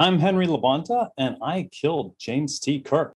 [0.00, 2.78] I'm Henry LaBounta, and I killed James T.
[2.78, 3.14] Kirk.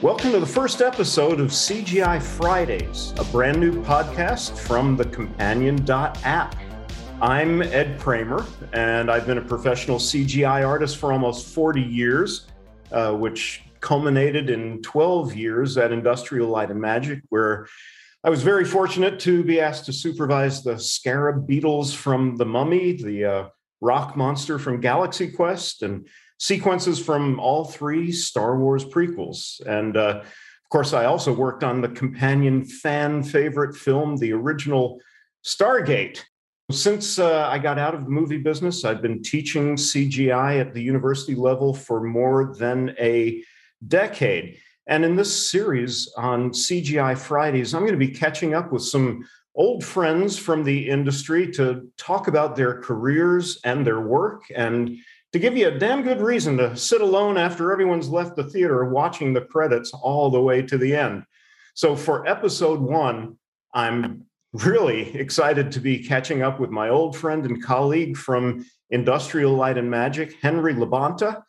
[0.00, 6.54] Welcome to the first episode of CGI Fridays, a brand new podcast from the Companion.app.
[7.20, 12.46] I'm Ed Kramer, and I've been a professional CGI artist for almost 40 years,
[12.92, 17.66] uh, which culminated in 12 years at Industrial Light and Magic, where
[18.22, 22.92] I was very fortunate to be asked to supervise the scarab beetles from The Mummy,
[22.92, 23.48] the uh,
[23.80, 26.06] rock monster from Galaxy Quest, and
[26.38, 29.60] sequences from all three Star Wars prequels.
[29.66, 35.00] And uh, of course, I also worked on the companion fan favorite film, the original
[35.44, 36.20] Stargate.
[36.70, 40.82] Since uh, I got out of the movie business, I've been teaching CGI at the
[40.82, 43.42] university level for more than a
[43.86, 44.58] decade.
[44.86, 49.24] And in this series on CGI Fridays, I'm going to be catching up with some
[49.54, 54.96] old friends from the industry to talk about their careers and their work and
[55.32, 58.84] to give you a damn good reason to sit alone after everyone's left the theater
[58.86, 61.24] watching the credits all the way to the end.
[61.74, 63.38] So for episode one,
[63.72, 69.52] I'm really excited to be catching up with my old friend and colleague from Industrial
[69.52, 71.42] Light and Magic, Henry LaBounta.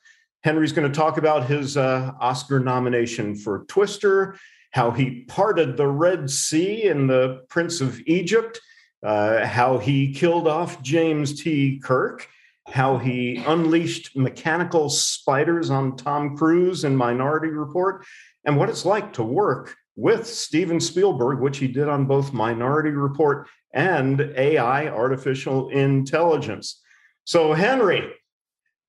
[0.43, 4.35] Henry's going to talk about his uh, Oscar nomination for Twister,
[4.71, 8.59] how he parted the Red Sea in The Prince of Egypt,
[9.03, 11.79] uh, how he killed off James T.
[11.83, 12.27] Kirk,
[12.67, 18.05] how he unleashed mechanical spiders on Tom Cruise in Minority Report,
[18.45, 22.91] and what it's like to work with Steven Spielberg, which he did on both Minority
[22.91, 26.81] Report and AI, artificial intelligence.
[27.25, 28.11] So, Henry,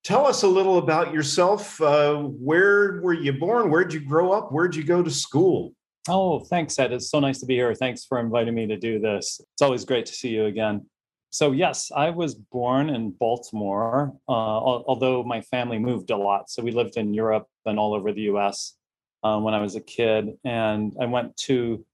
[0.02, 1.80] tell us a little about yourself.
[1.80, 3.70] Uh, where were you born?
[3.70, 4.52] Where'd you grow up?
[4.52, 5.72] Where'd you go to school?
[6.08, 6.92] Oh, thanks, Ed.
[6.92, 7.74] It's so nice to be here.
[7.74, 9.40] Thanks for inviting me to do this.
[9.52, 10.86] It's always great to see you again.
[11.30, 16.50] So, yes, I was born in Baltimore, uh, although my family moved a lot.
[16.50, 18.74] So, we lived in Europe and all over the US
[19.22, 20.36] uh, when I was a kid.
[20.44, 21.86] And I went to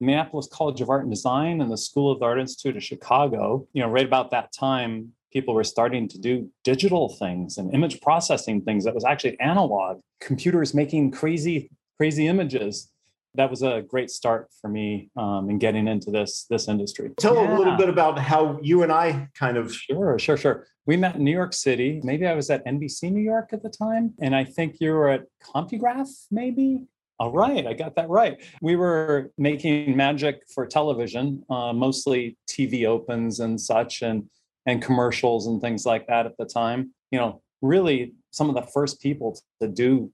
[0.00, 3.66] Minneapolis College of Art and Design and the School of the Art Institute of Chicago.
[3.72, 8.00] You know, right about that time, people were starting to do digital things and image
[8.00, 12.90] processing things that was actually analog, computers making crazy, crazy images
[13.34, 17.10] that was a great start for me um, in getting into this this industry.
[17.18, 17.54] Tell yeah.
[17.54, 20.66] a little bit about how you and I kind of sure, sure, sure.
[20.86, 22.00] We met in New York City.
[22.02, 25.10] Maybe I was at NBC New York at the time, and I think you were
[25.10, 26.86] at CompuGraph, maybe.
[27.18, 28.42] All right, I got that right.
[28.62, 34.24] We were making magic for television, uh, mostly TV opens and such, and
[34.66, 36.92] and commercials and things like that at the time.
[37.10, 40.12] You know, really some of the first people to do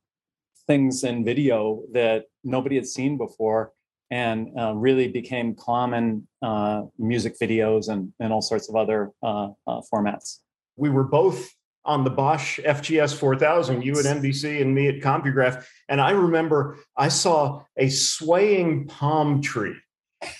[0.66, 3.72] things in video that nobody had seen before
[4.10, 9.48] and uh, really became common uh, music videos and, and all sorts of other uh,
[9.66, 10.38] uh formats.
[10.76, 11.50] We were both
[11.84, 15.64] on the Bosch FGS 4000, you at NBC and me at CompuGraph.
[15.88, 19.74] And I remember I saw a swaying palm tree.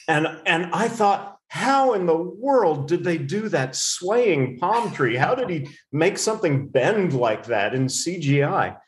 [0.07, 5.17] And, and I thought, how in the world did they do that swaying palm tree?
[5.17, 8.79] How did he make something bend like that in CGI?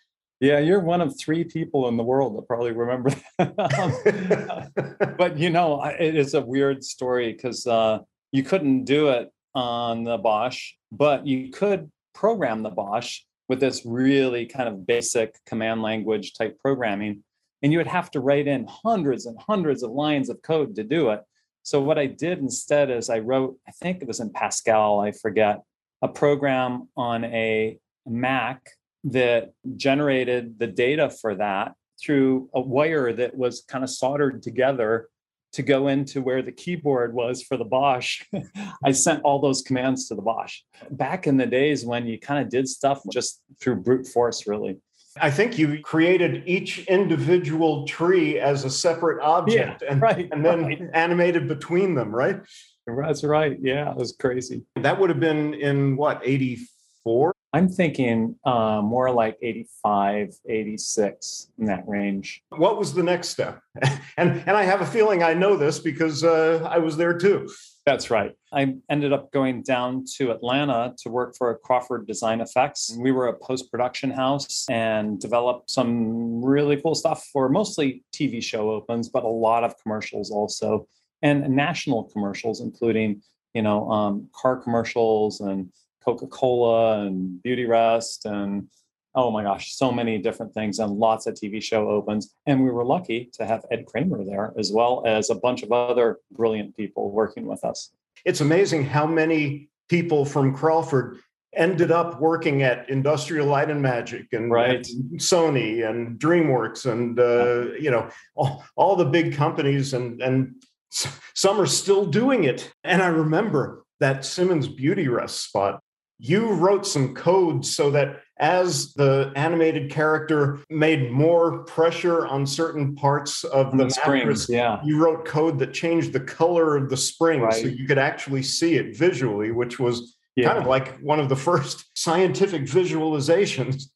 [0.41, 4.73] Yeah, you're one of three people in the world that probably remember that.
[4.99, 7.99] um, but you know, it is a weird story because uh,
[8.33, 13.85] you couldn't do it on the Bosch, but you could program the Bosch with this
[13.85, 17.25] really kind of basic command language type programming.
[17.63, 20.83] And you would have to write in hundreds and hundreds of lines of code to
[20.83, 21.21] do it.
[21.65, 25.13] So what I did instead is I wrote, I think it was in Pascal, I
[25.13, 25.63] forget,
[26.03, 28.69] a program on a Mac
[29.05, 35.09] that generated the data for that through a wire that was kind of soldered together
[35.55, 38.23] to go into where the keyboard was for the Bosch.
[38.85, 40.61] I sent all those commands to the Bosch.
[40.91, 44.77] Back in the days when you kind of did stuff just through brute force, really.
[45.21, 50.45] I think you created each individual tree as a separate object yeah, and, right, and
[50.45, 50.91] then right.
[50.93, 52.41] animated between them, right?
[52.87, 53.57] That's right.
[53.61, 54.63] Yeah, it was crazy.
[54.77, 57.35] That would have been in what, 84?
[57.55, 62.43] I'm thinking uh, more like 85, 86 in that range.
[62.49, 63.61] What was the next step?
[64.17, 67.49] and and I have a feeling I know this because uh, I was there too.
[67.87, 68.33] That's right.
[68.53, 72.97] I ended up going down to Atlanta to work for Crawford Design Effects.
[72.99, 78.43] We were a post production house and developed some really cool stuff for mostly TV
[78.43, 80.89] show opens, but a lot of commercials also,
[81.23, 83.23] and national commercials, including
[83.55, 85.71] you know um, car commercials and
[86.05, 88.69] Coca Cola and Beauty Rest and
[89.17, 92.35] oh my gosh, so many different things and lots of TV show opens.
[92.47, 95.71] And we were lucky to have Ed Kramer there as well as a bunch of
[95.71, 97.93] other brilliant people working with us.
[98.25, 101.19] It's amazing how many people from Crawford
[101.55, 104.87] ended up working at Industrial Light and Magic and, right.
[104.89, 110.55] and Sony and DreamWorks and uh, you know all, all the big companies and and
[110.91, 112.73] some are still doing it.
[112.85, 115.81] And I remember that Simmons Beauty Rest spot.
[116.27, 122.95] You wrote some code so that as the animated character made more pressure on certain
[122.95, 124.81] parts of the, the springs, yeah.
[124.83, 127.53] you wrote code that changed the color of the spring right.
[127.53, 130.49] so you could actually see it visually, which was yeah.
[130.49, 133.91] kind of like one of the first scientific visualizations.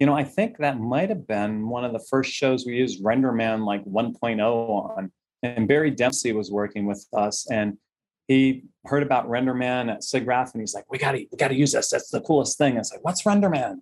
[0.00, 3.04] You know, I think that might have been one of the first shows we used
[3.04, 5.12] RenderMan like 1.0 on.
[5.44, 7.78] And Barry Dempsey was working with us and
[8.28, 11.90] he heard about RenderMan at SIGGRAPH and he's like, we gotta, we gotta use this.
[11.90, 12.76] That's the coolest thing.
[12.76, 13.78] I was like, what's RenderMan?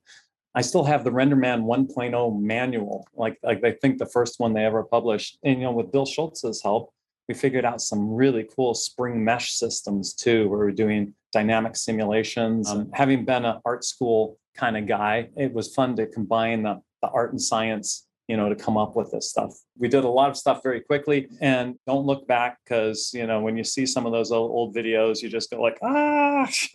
[0.54, 4.64] I still have the RenderMan 1.0 manual, like, like I think the first one they
[4.64, 5.38] ever published.
[5.44, 6.94] And, you know, with Bill Schultz's help,
[7.28, 12.70] we figured out some really cool spring mesh systems too, where we're doing dynamic simulations.
[12.70, 16.80] Um, having been an art school kind of guy, it was fun to combine the,
[17.02, 19.52] the art and science, you know, to come up with this stuff.
[19.78, 23.40] We did a lot of stuff very quickly and don't look back because, you know,
[23.40, 26.48] when you see some of those old, old videos, you just go like, ah.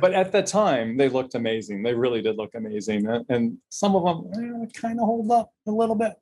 [0.00, 1.82] but at the time, they looked amazing.
[1.82, 3.06] They really did look amazing.
[3.28, 6.14] And some of them eh, kind of hold up a little bit.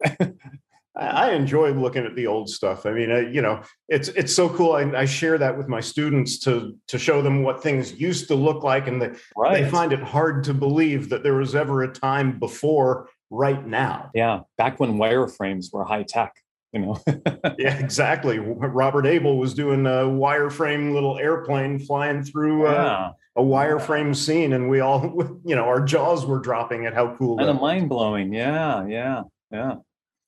[0.98, 2.84] I enjoy looking at the old stuff.
[2.84, 4.72] I mean, you know, it's it's so cool.
[4.72, 8.34] I, I, share that with my students to to show them what things used to
[8.34, 9.62] look like, and right.
[9.62, 14.10] they find it hard to believe that there was ever a time before right now.
[14.14, 16.34] Yeah, back when wireframes were high tech.
[16.72, 17.00] You know.
[17.58, 18.38] yeah, exactly.
[18.38, 24.68] Robert Abel was doing a wireframe little airplane flying through uh, a wireframe scene, and
[24.68, 27.38] we all, you know, our jaws were dropping at how cool.
[27.38, 28.32] Kind of mind blowing.
[28.32, 29.76] Yeah, yeah, yeah.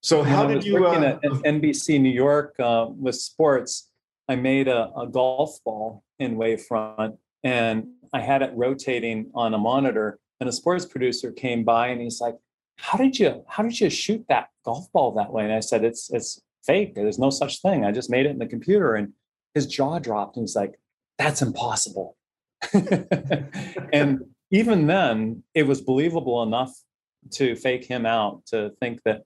[0.03, 0.81] So how did you?
[0.81, 3.91] Working uh, at NBC New York uh, with sports,
[4.29, 9.59] I made a, a golf ball in Wavefront, and I had it rotating on a
[9.59, 10.19] monitor.
[10.41, 12.37] And a sports producer came by, and he's like,
[12.81, 13.45] "How did you?
[13.49, 16.95] How did you shoot that golf ball that way?" And I said, "It's it's fake.
[16.95, 17.85] There's no such thing.
[17.85, 19.13] I just made it in the computer." And
[19.55, 20.79] his jaw dropped, and he's like,
[21.19, 22.17] "That's impossible."
[23.93, 26.75] and even then, it was believable enough
[27.33, 29.23] to fake him out to think that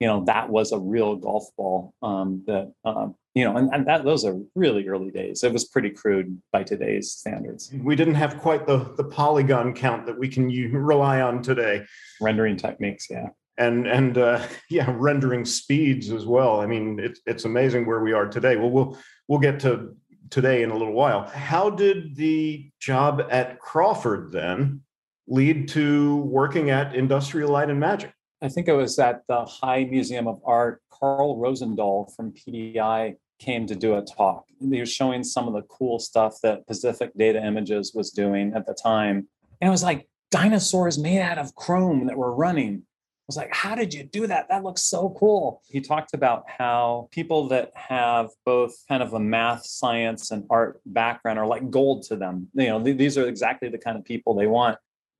[0.00, 3.86] you know that was a real golf ball um, that um, you know and, and
[3.86, 5.42] that those are really early days.
[5.42, 7.72] It was pretty crude by today's standards.
[7.82, 11.84] We didn't have quite the the polygon count that we can rely on today.
[12.20, 13.28] Rendering techniques yeah.
[13.58, 16.60] And and uh, yeah rendering speeds as well.
[16.60, 18.56] I mean it's it's amazing where we are today.
[18.56, 18.98] Well we'll
[19.28, 19.96] we'll get to
[20.30, 21.28] today in a little while.
[21.28, 24.82] How did the job at crawford then
[25.26, 28.12] lead to working at industrial light and magic?
[28.42, 33.66] I think it was at the High Museum of Art, Carl Rosendahl from PDI came
[33.66, 34.46] to do a talk.
[34.58, 38.66] He was showing some of the cool stuff that Pacific Data Images was doing at
[38.66, 39.28] the time.
[39.60, 42.82] And it was like dinosaurs made out of chrome that were running.
[42.84, 44.48] I was like, how did you do that?
[44.50, 45.62] That looks so cool.
[45.66, 50.80] He talked about how people that have both kind of a math, science, and art
[50.84, 52.48] background are like gold to them.
[52.54, 54.76] You know, th- these are exactly the kind of people they want.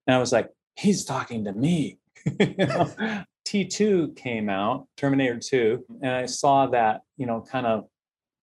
[0.06, 1.98] And I was like, he's talking to me.
[3.46, 7.86] T2 came out, Terminator 2, and I saw that, you know, kind of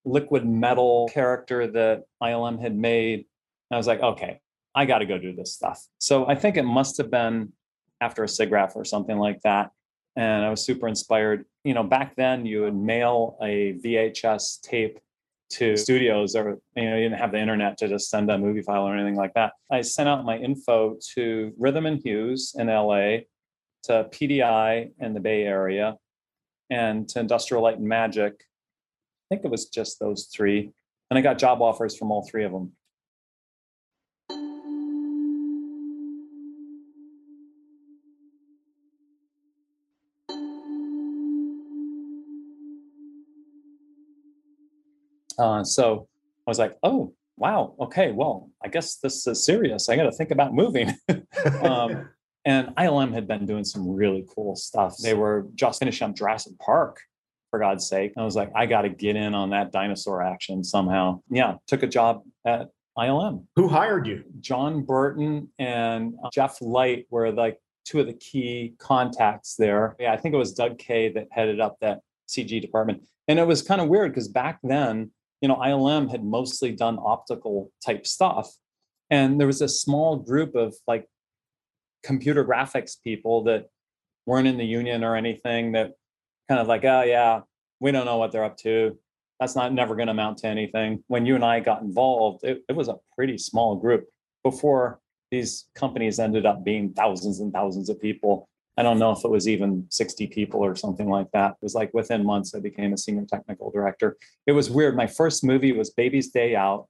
[0.05, 3.19] liquid metal character that ILM had made.
[3.19, 4.39] And I was like, okay,
[4.73, 5.85] I got to go do this stuff.
[5.99, 7.53] So I think it must have been
[7.99, 9.71] after a SIGGRAPH or something like that.
[10.15, 11.45] And I was super inspired.
[11.63, 14.99] You know, back then you would mail a VHS tape
[15.51, 18.61] to studios or you know you didn't have the internet to just send a movie
[18.61, 22.67] file or anything like that i sent out my info to rhythm and hues in
[22.67, 23.17] la
[23.83, 25.97] to PDI in the Bay Area
[26.69, 28.45] and to Industrial Light and Magic.
[29.31, 30.73] I think it was just those three.
[31.09, 32.73] And I got job offers from all three of them.
[45.39, 46.09] Uh, so
[46.45, 49.87] I was like, oh, wow, okay, well, I guess this is serious.
[49.87, 50.93] I got to think about moving.
[51.61, 52.09] um,
[52.45, 54.97] and ILM had been doing some really cool stuff.
[54.97, 56.99] They were just finishing up Jurassic Park,
[57.51, 58.13] for God's sake.
[58.17, 61.21] I was like, I got to get in on that dinosaur action somehow.
[61.29, 63.45] Yeah, took a job at ILM.
[63.55, 64.23] Who hired you?
[64.39, 69.95] John Berton and uh, Jeff Light were like two of the key contacts there.
[69.99, 73.03] Yeah, I think it was Doug Kay that headed up that CG department.
[73.27, 76.97] And it was kind of weird because back then, you know, ILM had mostly done
[77.03, 78.49] optical type stuff.
[79.09, 81.07] And there was a small group of like
[82.03, 83.67] computer graphics people that
[84.25, 85.93] weren't in the union or anything that
[86.47, 87.41] kind of like, oh yeah,
[87.79, 88.97] we don't know what they're up to.
[89.39, 91.03] That's not never going to amount to anything.
[91.07, 94.07] When you and I got involved, it, it was a pretty small group
[94.43, 94.99] before
[95.31, 98.47] these companies ended up being thousands and thousands of people.
[98.77, 101.51] I don't know if it was even 60 people or something like that.
[101.51, 104.17] It was like within months, I became a senior technical director.
[104.45, 104.95] It was weird.
[104.95, 106.87] My first movie was Baby's Day Out,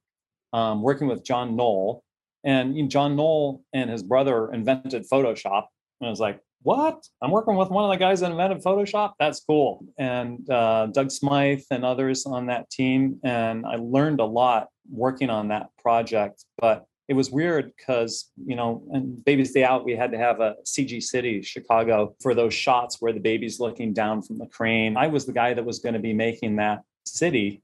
[0.53, 2.03] um, working with John Knoll.
[2.43, 5.65] And John Knoll and his brother invented Photoshop.
[5.99, 7.03] And I was like, what?
[7.21, 9.13] I'm working with one of the guys that invented Photoshop?
[9.19, 9.85] That's cool.
[9.97, 13.19] And uh, Doug Smythe and others on that team.
[13.23, 16.45] And I learned a lot working on that project.
[16.59, 20.39] But it was weird because you know and baby's day out we had to have
[20.39, 24.95] a cg city chicago for those shots where the baby's looking down from the crane
[24.95, 27.61] i was the guy that was going to be making that city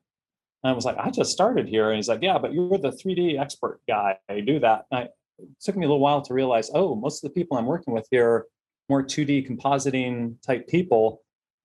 [0.63, 2.91] and i was like i just started here and he's like yeah but you're the
[2.91, 5.03] 3d expert guy i do that I,
[5.39, 7.93] it took me a little while to realize oh most of the people i'm working
[7.93, 8.47] with here
[8.89, 11.21] more 2d compositing type people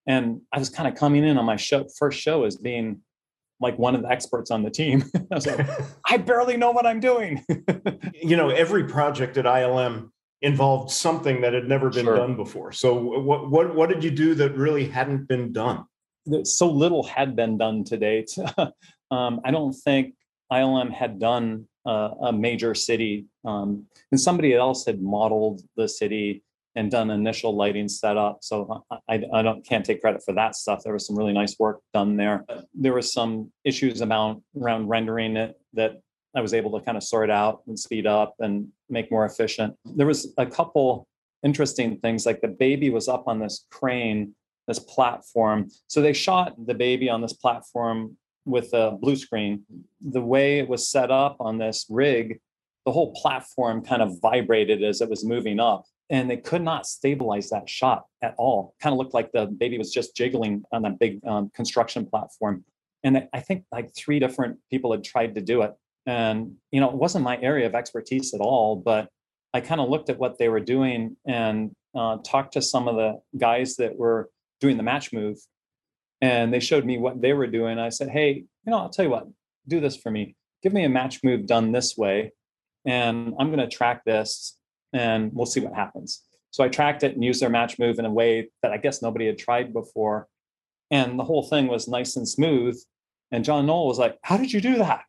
[0.07, 3.01] and i was kind of coming in on my show first show as being
[3.63, 5.03] like one of the experts on the team.
[5.31, 5.67] I was like,
[6.05, 7.43] I barely know what I'm doing.
[8.13, 10.09] you know, every project at ILM
[10.41, 12.17] involved something that had never been sure.
[12.17, 12.71] done before.
[12.73, 15.85] So what what what did you do that really hadn't been done?
[16.43, 18.31] So little had been done to date.
[19.11, 20.13] um, I don't think
[20.51, 26.43] ILM had done uh, a major city, um, and somebody else had modeled the city
[26.75, 28.39] and done initial lighting setup.
[28.41, 30.83] So I, I don't can't take credit for that stuff.
[30.83, 32.45] There was some really nice work done there.
[32.73, 36.01] There was some issues about around rendering it that
[36.35, 39.75] I was able to kind of sort out and speed up and make more efficient.
[39.85, 41.07] There was a couple
[41.43, 44.33] interesting things like the baby was up on this crane,
[44.67, 45.69] this platform.
[45.87, 49.63] So they shot the baby on this platform with a blue screen.
[50.01, 52.39] The way it was set up on this rig,
[52.85, 56.85] the whole platform kind of vibrated as it was moving up and they could not
[56.85, 58.75] stabilize that shot at all.
[58.79, 62.63] Kind of looked like the baby was just jiggling on that big um, construction platform.
[63.03, 65.73] And I think like three different people had tried to do it.
[66.05, 69.09] And, you know, it wasn't my area of expertise at all, but
[69.55, 72.95] I kind of looked at what they were doing and uh, talked to some of
[72.95, 74.29] the guys that were
[74.61, 75.39] doing the match move.
[76.21, 77.79] And they showed me what they were doing.
[77.79, 79.27] I said, hey, you know, I'll tell you what,
[79.67, 80.35] do this for me.
[80.61, 82.33] Give me a match move done this way.
[82.85, 84.59] And I'm going to track this
[84.93, 86.21] and we'll see what happens.
[86.51, 89.01] So I tracked it and used their match move in a way that I guess
[89.01, 90.27] nobody had tried before.
[90.91, 92.79] And the whole thing was nice and smooth.
[93.31, 95.01] And John Knoll was like, How did you do that?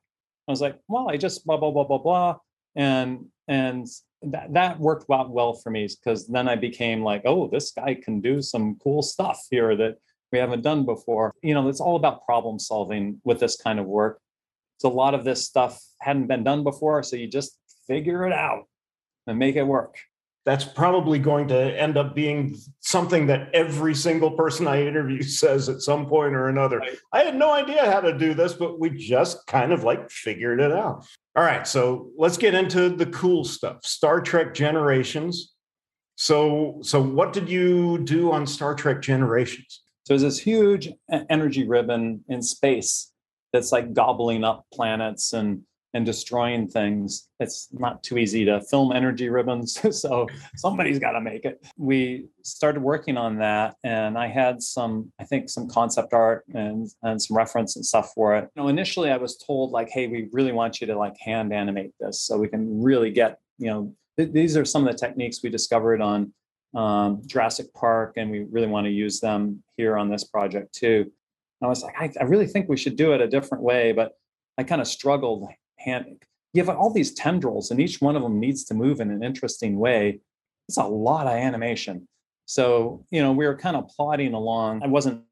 [0.49, 2.37] I was like, Well, I just blah, blah, blah, blah, blah.
[2.75, 3.87] And and
[4.23, 7.95] that, that worked out well for me because then I became like, oh, this guy
[7.95, 9.99] can do some cool stuff here that
[10.33, 11.35] we haven't done before.
[11.43, 14.21] You know, it's all about problem solving with this kind of work.
[14.79, 17.03] So a lot of this stuff hadn't been done before.
[17.03, 18.65] So you just figure it out
[19.27, 19.99] and make it work.
[20.45, 25.69] That's probably going to end up being something that every single person I interview says
[25.69, 26.79] at some point or another.
[26.79, 26.99] Right.
[27.13, 30.61] I had no idea how to do this, but we just kind of like figured
[30.61, 31.07] it out.
[31.37, 33.85] All right, so let's get into the cool stuff.
[33.85, 35.53] Star Trek Generations.
[36.17, 39.83] So, so what did you do on Star Trek Generations?
[40.05, 43.11] So there's this huge energy ribbon in space
[43.53, 45.63] that's like gobbling up planets and
[45.95, 47.29] and destroying things.
[47.41, 51.65] It's not too easy to film energy ribbons, so somebody's got to make it.
[51.79, 56.89] We started working on that, and I had some, I think, some concept art and
[57.03, 58.51] and some reference and stuff for it.
[58.55, 61.53] You know, initially I was told like, "Hey, we really want you to like hand
[61.53, 64.99] animate this, so we can really get you know." Th- these are some of the
[64.99, 66.33] techniques we discovered on
[66.75, 71.11] um, Jurassic Park, and we really want to use them here on this project too.
[71.63, 74.13] I was like, I, I really think we should do it a different way, but
[74.59, 75.49] I kind of struggled
[75.85, 76.25] hand
[76.55, 79.23] you have all these tendrils and each one of them needs to move in an
[79.23, 80.21] interesting way.
[80.69, 82.09] It's a lot of animation.
[82.47, 84.83] So you know we were kind of plodding along.
[84.83, 85.23] I wasn't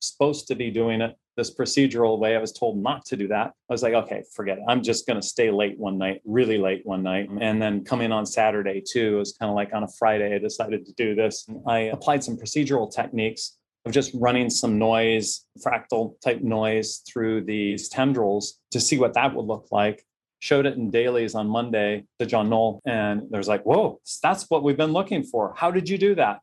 [0.00, 2.34] supposed to be doing it this procedural way.
[2.36, 3.52] I was told not to do that.
[3.70, 4.64] I was like okay forget it.
[4.68, 7.30] I'm just going to stay late one night really late one night.
[7.40, 10.34] And then come in on saturday too it was kind of like on a friday
[10.34, 11.46] i decided to do this.
[11.66, 17.88] I applied some procedural techniques of just running some noise, fractal type noise through these
[17.88, 20.04] tendrils to see what that would look like.
[20.40, 24.64] Showed it in dailies on Monday to John Knoll, and there's like, "Whoa, that's what
[24.64, 25.54] we've been looking for.
[25.56, 26.40] How did you do that?"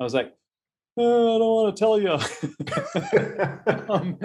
[0.00, 0.34] I was like,
[0.96, 2.12] oh, "I don't want to tell you."
[3.88, 4.18] um,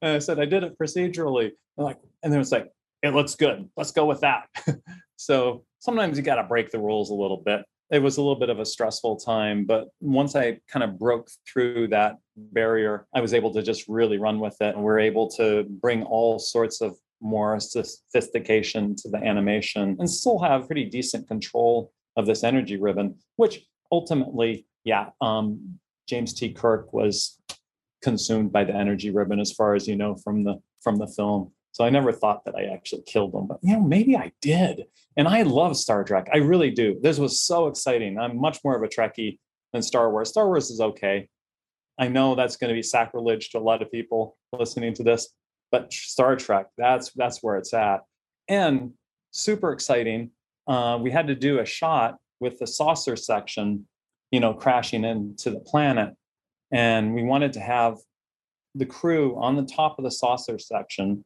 [0.00, 2.70] and I said, "I did it procedurally." They're like, and then it's like,
[3.02, 3.68] "It looks good.
[3.76, 4.48] Let's go with that."
[5.16, 8.38] so sometimes you got to break the rules a little bit it was a little
[8.38, 13.20] bit of a stressful time but once i kind of broke through that barrier i
[13.20, 16.80] was able to just really run with it and we're able to bring all sorts
[16.80, 22.76] of more sophistication to the animation and still have pretty decent control of this energy
[22.76, 25.78] ribbon, which ultimately, yeah, um,
[26.08, 26.52] James T.
[26.52, 27.38] Kirk was
[28.02, 31.52] consumed by the energy ribbon, as far as you know from the from the film.
[31.76, 34.84] So I never thought that I actually killed them, but you know, maybe I did.
[35.18, 36.26] And I love Star Trek.
[36.32, 36.98] I really do.
[37.02, 38.18] This was so exciting.
[38.18, 39.38] I'm much more of a Trekkie
[39.74, 40.30] than Star Wars.
[40.30, 41.28] Star Wars is okay.
[41.98, 45.28] I know that's going to be sacrilege to a lot of people listening to this,
[45.70, 48.04] but Star Trek, that's that's where it's at.
[48.48, 48.92] And
[49.32, 50.30] super exciting.
[50.66, 53.86] Uh, we had to do a shot with the saucer section,
[54.30, 56.14] you know, crashing into the planet,
[56.72, 57.98] and we wanted to have
[58.74, 61.22] the crew on the top of the saucer section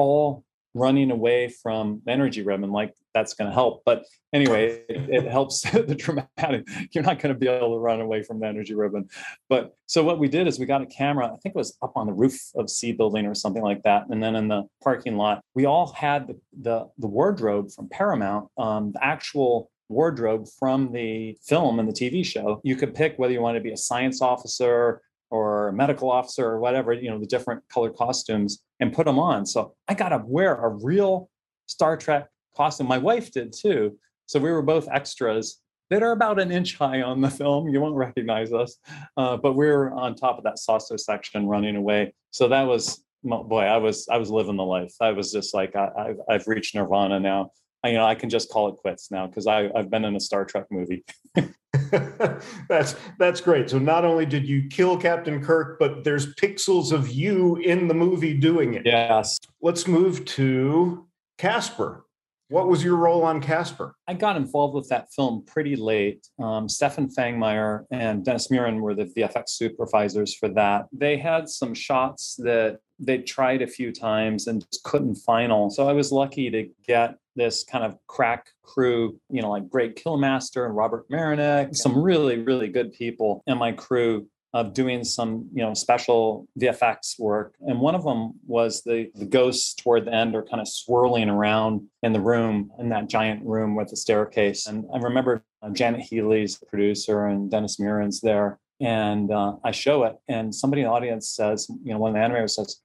[0.00, 3.82] all running away from energy ribbon like that's going to help.
[3.84, 8.00] But anyway it, it helps the dramatic you're not going to be able to run
[8.00, 9.08] away from the energy ribbon
[9.48, 11.92] but so what we did is we got a camera i think it was up
[11.96, 14.04] on the roof of c building or something like that.
[14.10, 18.48] And then in the parking lot we all had the the, the wardrobe from paramount
[18.58, 22.60] um, the actual wardrobe from the film and the tv show.
[22.62, 26.58] You could pick whether you want to be a science officer or medical officer or
[26.58, 29.46] whatever, you know, the different color costumes and put them on.
[29.46, 31.30] So I got to wear a real
[31.66, 32.88] Star Trek costume.
[32.88, 33.96] My wife did too.
[34.26, 35.60] So we were both extras
[35.90, 37.68] that are about an inch high on the film.
[37.68, 38.76] You won't recognize us,
[39.16, 42.14] uh, but we are on top of that saucer section running away.
[42.30, 44.94] So that was boy, I was I was living the life.
[45.00, 47.50] I was just like I, I've reached nirvana now.
[47.82, 50.16] I, you know, I can just call it quits now because I I've been in
[50.16, 51.04] a Star Trek movie.
[52.68, 53.70] that's that's great.
[53.70, 57.94] So not only did you kill Captain Kirk, but there's pixels of you in the
[57.94, 58.82] movie doing it.
[58.84, 59.38] Yes.
[59.60, 61.06] Let's move to
[61.38, 62.04] Casper.
[62.48, 63.94] What was your role on Casper?
[64.08, 66.26] I got involved with that film pretty late.
[66.40, 70.86] Um, Stefen Fangmeier and Dennis Muren were the VFX supervisors for that.
[70.92, 75.70] They had some shots that they tried a few times and just couldn't final.
[75.70, 79.96] So I was lucky to get this kind of crack crew, you know, like Greg
[79.96, 85.48] Killmaster and Robert Marinick, some really, really good people in my crew of doing some,
[85.54, 87.54] you know, special VFX work.
[87.60, 91.30] And one of them was the, the ghosts toward the end are kind of swirling
[91.30, 94.66] around in the room, in that giant room with the staircase.
[94.66, 98.58] And I remember uh, Janet Healy's producer and Dennis Muren's there.
[98.80, 102.14] And uh, I show it, and somebody in the audience says, you know, one of
[102.14, 102.80] the animators says,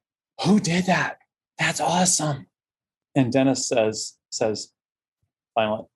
[0.45, 1.19] Who did that?
[1.57, 2.47] That's awesome.
[3.15, 4.71] And Dennis says, says,
[5.53, 5.89] final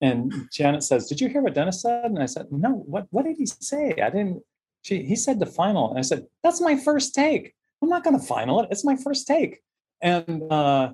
[0.00, 2.06] And Janet says, Did you hear what Dennis said?
[2.06, 3.92] And I said, No, what, what did he say?
[4.02, 4.42] I didn't.
[4.82, 5.90] She, he said the final.
[5.90, 7.54] And I said, That's my first take.
[7.82, 8.68] I'm not going to final it.
[8.70, 9.60] It's my first take.
[10.02, 10.92] And, uh,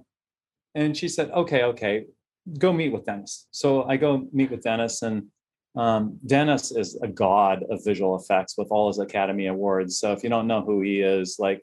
[0.74, 2.06] and she said, Okay, okay,
[2.58, 3.46] go meet with Dennis.
[3.50, 5.26] So I go meet with Dennis, and
[5.76, 9.98] um, Dennis is a god of visual effects with all his Academy Awards.
[9.98, 11.62] So if you don't know who he is, like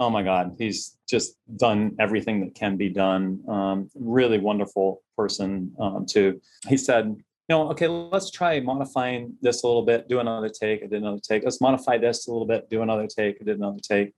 [0.00, 3.40] oh my God, he's just done everything that can be done.
[3.48, 6.40] Um, really wonderful person um, too.
[6.66, 10.82] He said, you know, okay, let's try modifying this a little bit, do another take.
[10.82, 11.44] I did another take.
[11.44, 13.36] Let's modify this a little bit, do another take.
[13.40, 14.12] I did another take.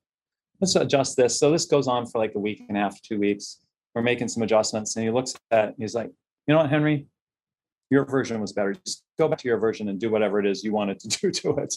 [0.61, 1.39] Let's adjust this.
[1.39, 3.59] So this goes on for like a week and a half, two weeks.
[3.95, 4.97] We're making some adjustments.
[4.97, 6.11] And he looks at, he's like,
[6.47, 7.07] you know what, Henry,
[7.91, 8.75] your version was better.
[8.75, 11.31] Just go back to your version and do whatever it is you wanted to do
[11.31, 11.77] to it.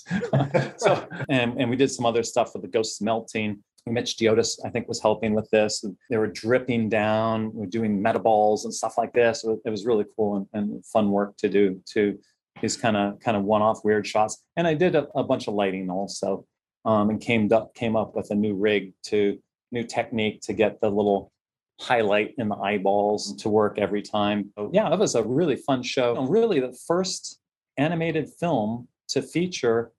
[0.80, 3.64] so, and, and we did some other stuff with the ghosts melting.
[3.86, 5.84] Mitch Diotis, I think, was helping with this.
[6.10, 9.44] They were dripping down, we doing metaballs and stuff like this.
[9.44, 12.18] It was really cool and, and fun work to do to
[12.62, 14.44] these kind of kind of one-off weird shots.
[14.58, 16.46] And I did a, a bunch of lighting also,
[16.86, 19.40] um, and came up came up with a new rig to
[19.72, 21.32] new technique to get the little
[21.80, 24.52] highlight in the eyeballs to work every time.
[24.58, 26.18] So yeah, it was a really fun show.
[26.18, 27.40] And really the first
[27.78, 29.92] animated film to feature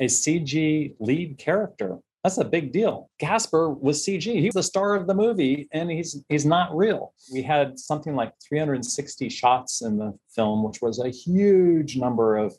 [0.00, 1.98] a CG lead character.
[2.22, 3.08] That's a big deal.
[3.18, 4.24] Casper was CG.
[4.40, 7.14] He's the star of the movie and he's he's not real.
[7.32, 12.54] We had something like 360 shots in the film, which was a huge number of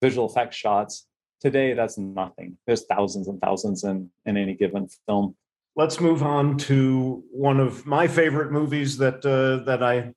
[0.00, 1.06] visual effects shots.
[1.40, 2.56] Today that's nothing.
[2.66, 5.34] There's thousands and thousands in, in any given film
[5.76, 10.12] let's move on to one of my favorite movies that uh, that I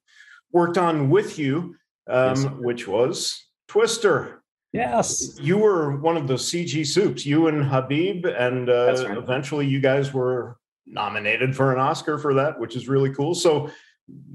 [0.51, 1.75] worked on with you,
[2.07, 2.45] um, yes.
[2.59, 4.42] which was Twister.
[4.73, 7.27] Yes, you were one of the CG soups.
[7.27, 9.17] You and Habib, and uh, right.
[9.17, 10.57] eventually you guys were
[10.87, 13.35] nominated for an Oscar for that, which is really cool.
[13.35, 13.69] So,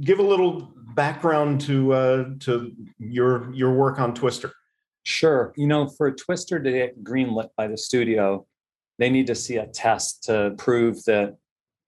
[0.01, 4.53] give a little background to uh, to your your work on Twister.
[5.03, 5.53] Sure.
[5.57, 8.47] You know, for Twister to get greenlit by the studio,
[8.99, 11.37] they need to see a test to prove that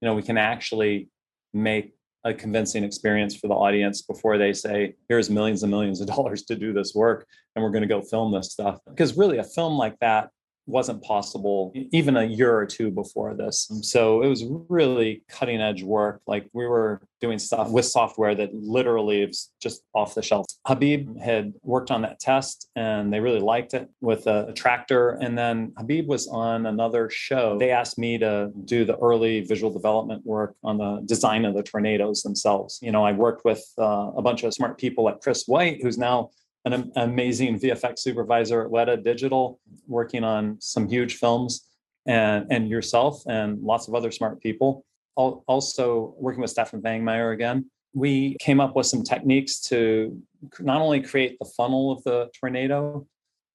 [0.01, 1.09] you know we can actually
[1.55, 6.07] make a convincing experience for the audience before they say here's millions and millions of
[6.15, 8.79] dollars to do this work and we're going to go film this stuff.
[8.89, 10.31] Because really a film like that
[10.71, 13.71] wasn't possible even a year or two before this.
[13.83, 16.23] So it was really cutting edge work.
[16.27, 20.47] Like we were doing stuff with software that literally is just off the shelf.
[20.67, 25.11] Habib had worked on that test and they really liked it with a, a tractor.
[25.11, 27.59] And then Habib was on another show.
[27.59, 31.63] They asked me to do the early visual development work on the design of the
[31.63, 32.79] tornadoes themselves.
[32.83, 35.99] You know, I worked with uh, a bunch of smart people like Chris White, who's
[35.99, 36.31] now
[36.65, 41.67] an amazing VFX supervisor at Weta Digital, working on some huge films,
[42.07, 44.85] and and yourself and lots of other smart people.
[45.17, 47.67] Also working with Stefen Fangmeier again.
[47.93, 50.17] We came up with some techniques to
[50.61, 53.07] not only create the funnel of the tornado,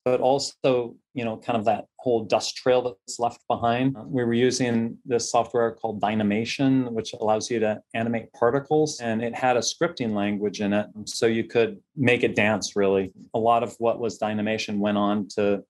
[0.05, 3.97] but also you know kind of that whole dust trail that's left behind.
[4.05, 9.35] We were using this software called dynamation which allows you to animate particles and it
[9.35, 13.11] had a scripting language in it so you could make it dance really.
[13.33, 15.63] A lot of what was dynamation went on to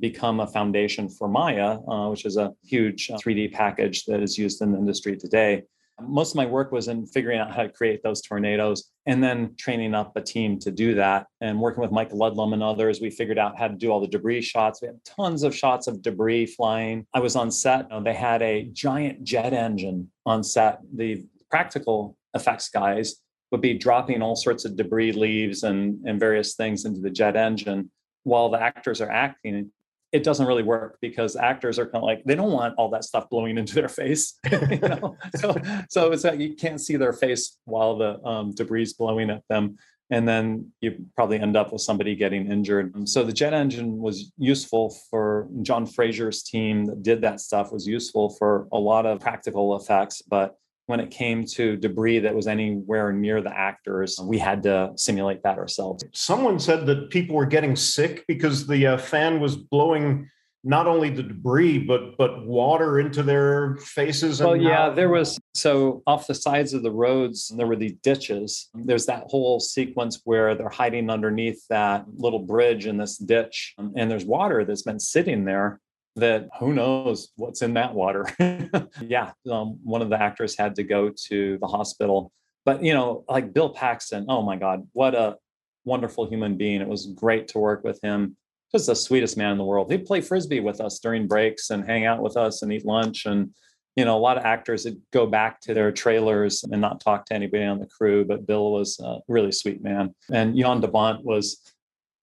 [0.00, 4.36] become a foundation for maya uh, which is a huge 3d uh, package that is
[4.36, 5.62] used in the industry today
[6.00, 9.54] most of my work was in figuring out how to create those tornadoes and then
[9.56, 13.00] training up a team to do that and working with Mike Ludlum and others.
[13.00, 14.82] We figured out how to do all the debris shots.
[14.82, 17.06] We had tons of shots of debris flying.
[17.14, 17.90] I was on set.
[17.90, 20.80] Uh, they had a giant jet engine on set.
[20.92, 23.16] The practical effects guys
[23.52, 27.36] would be dropping all sorts of debris, leaves, and, and various things into the jet
[27.36, 27.90] engine
[28.24, 29.70] while the actors are acting
[30.14, 33.02] it doesn't really work because actors are kind of like they don't want all that
[33.02, 34.38] stuff blowing into their face
[34.70, 35.16] you know?
[35.36, 35.56] So
[35.90, 39.42] so it's like you can't see their face while the um, debris is blowing at
[39.50, 39.76] them.
[40.10, 43.08] And then you probably end up with somebody getting injured.
[43.08, 47.86] So the jet engine was useful for john frazier's team that did that stuff was
[47.86, 52.46] useful for a lot of practical effects but when it came to debris that was
[52.46, 56.04] anywhere near the actors, we had to simulate that ourselves.
[56.12, 60.28] Someone said that people were getting sick because the uh, fan was blowing
[60.66, 64.40] not only the debris but but water into their faces.
[64.40, 68.70] well, yeah, there was so off the sides of the roads there were these ditches.
[68.74, 74.10] There's that whole sequence where they're hiding underneath that little bridge in this ditch, and
[74.10, 75.80] there's water that's been sitting there
[76.16, 78.26] that who knows what's in that water.
[79.00, 82.32] yeah, um, one of the actors had to go to the hospital.
[82.64, 85.36] But, you know, like Bill Paxton, oh my God, what a
[85.84, 86.80] wonderful human being.
[86.80, 88.36] It was great to work with him.
[88.72, 89.90] Just the sweetest man in the world.
[89.90, 93.26] He'd play frisbee with us during breaks and hang out with us and eat lunch.
[93.26, 93.50] And,
[93.96, 97.26] you know, a lot of actors would go back to their trailers and not talk
[97.26, 98.24] to anybody on the crew.
[98.24, 100.14] But Bill was a really sweet man.
[100.32, 101.60] And Jan de Bont was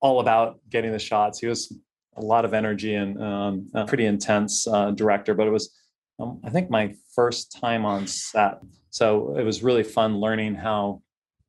[0.02, 1.40] all about getting the shots.
[1.40, 1.74] He was
[2.18, 5.34] a lot of energy and um, a pretty intense uh, director.
[5.34, 5.74] But it was,
[6.20, 11.02] um, I think, my first time on set, so it was really fun learning how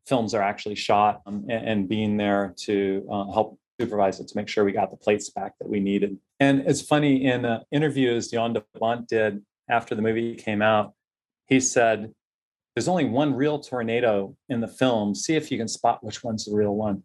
[0.06, 4.36] films are actually shot um, and, and, being there to uh, help supervise it to
[4.36, 6.18] make sure we got the plates back that we needed.
[6.40, 10.94] And it's funny in uh, interviews Jan de Bont did after the movie came out,
[11.46, 12.12] he said,
[12.74, 15.14] "There's only one real tornado in the film.
[15.14, 17.04] See if you can spot which one's the real one."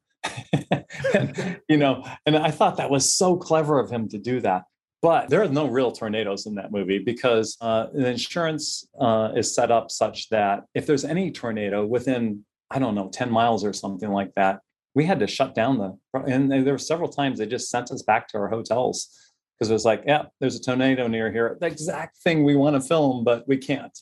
[1.13, 4.63] And, you know, and I thought that was so clever of him to do that.
[5.01, 9.53] But there are no real tornadoes in that movie because uh, the insurance uh, is
[9.53, 13.73] set up such that if there's any tornado within, I don't know, 10 miles or
[13.73, 14.61] something like that,
[14.95, 15.97] we had to shut down the.
[16.27, 19.09] And there were several times they just sent us back to our hotels
[19.57, 21.57] because it was like, yeah, there's a tornado near here.
[21.59, 23.97] The exact thing we want to film, but we can't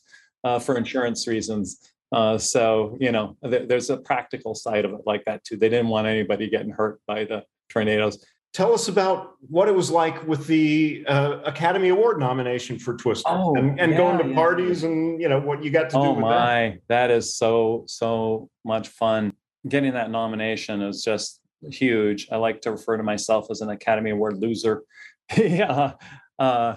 [0.45, 1.91] uh, for insurance reasons.
[2.15, 5.57] Uh, so you know, th- there's a practical side of it like that too.
[5.57, 8.25] They didn't want anybody getting hurt by the tornadoes.
[8.53, 13.29] Tell us about what it was like with the uh, Academy Award nomination for Twister,
[13.29, 14.89] oh, and, and yeah, going to yeah, parties, yeah.
[14.89, 16.09] and you know what you got to oh do.
[16.11, 16.79] Oh my, that.
[16.87, 19.33] that is so so much fun.
[19.67, 22.29] Getting that nomination is just huge.
[22.31, 24.83] I like to refer to myself as an Academy Award loser.
[25.37, 25.93] yeah.
[26.39, 26.75] Uh,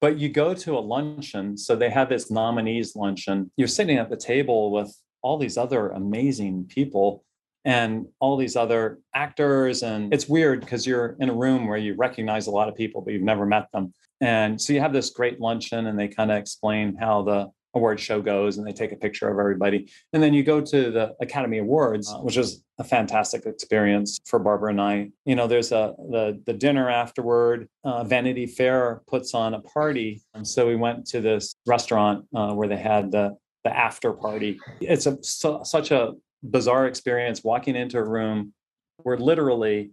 [0.00, 3.50] but you go to a luncheon, so they have this nominees luncheon.
[3.56, 7.24] You're sitting at the table with all these other amazing people
[7.64, 9.82] and all these other actors.
[9.82, 13.00] And it's weird because you're in a room where you recognize a lot of people,
[13.02, 13.92] but you've never met them.
[14.20, 18.00] And so you have this great luncheon, and they kind of explain how the award
[18.00, 19.90] show goes and they take a picture of everybody.
[20.12, 24.38] And then you go to the Academy Awards, uh, which is a fantastic experience for
[24.38, 25.10] Barbara and I.
[25.24, 27.68] You know, there's a the the dinner afterward.
[27.84, 32.52] Uh, Vanity Fair puts on a party, and so we went to this restaurant uh,
[32.54, 34.58] where they had the the after party.
[34.80, 38.52] It's a so, such a bizarre experience walking into a room
[39.02, 39.90] where literally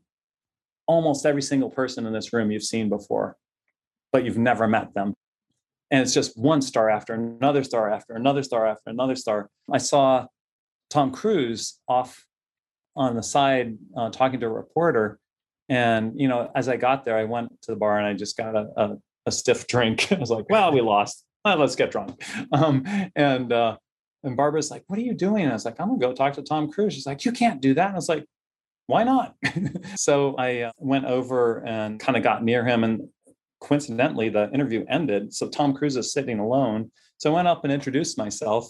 [0.88, 3.38] almost every single person in this room you've seen before,
[4.12, 5.14] but you've never met them
[5.94, 9.48] and it's just one star after another star after another star after another star.
[9.72, 10.26] I saw
[10.90, 12.26] Tom Cruise off
[12.96, 15.20] on the side uh, talking to a reporter,
[15.70, 18.36] And you know, as I got there, I went to the bar and I just
[18.36, 20.12] got a, a, a stiff drink.
[20.12, 21.26] I was like, "Well, we lost.
[21.46, 22.84] Well, let's get drunk." Um,
[23.16, 23.78] and uh,
[24.24, 26.34] and Barbara's like, "What are you doing?" And I was like, "I'm gonna go talk
[26.34, 28.26] to Tom Cruise." She's like, "You can't do that." And I was like,
[28.88, 29.36] "Why not?"
[29.96, 33.10] so I uh, went over and kind of got near him, and
[33.64, 35.34] coincidentally, the interview ended.
[35.34, 36.92] So Tom Cruise is sitting alone.
[37.18, 38.70] So I went up and introduced myself,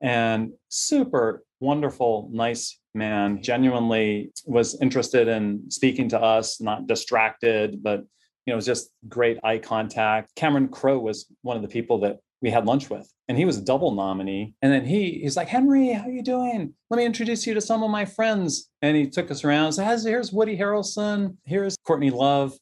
[0.00, 3.42] and super wonderful, nice man.
[3.42, 8.00] Genuinely was interested in speaking to us, not distracted, but
[8.44, 10.34] you know, it was just great eye contact.
[10.34, 13.56] Cameron Crowe was one of the people that we had lunch with and he was
[13.56, 17.46] a double nominee and then he he's like henry how you doing let me introduce
[17.46, 21.36] you to some of my friends and he took us around so here's woody harrelson
[21.44, 22.52] here's courtney love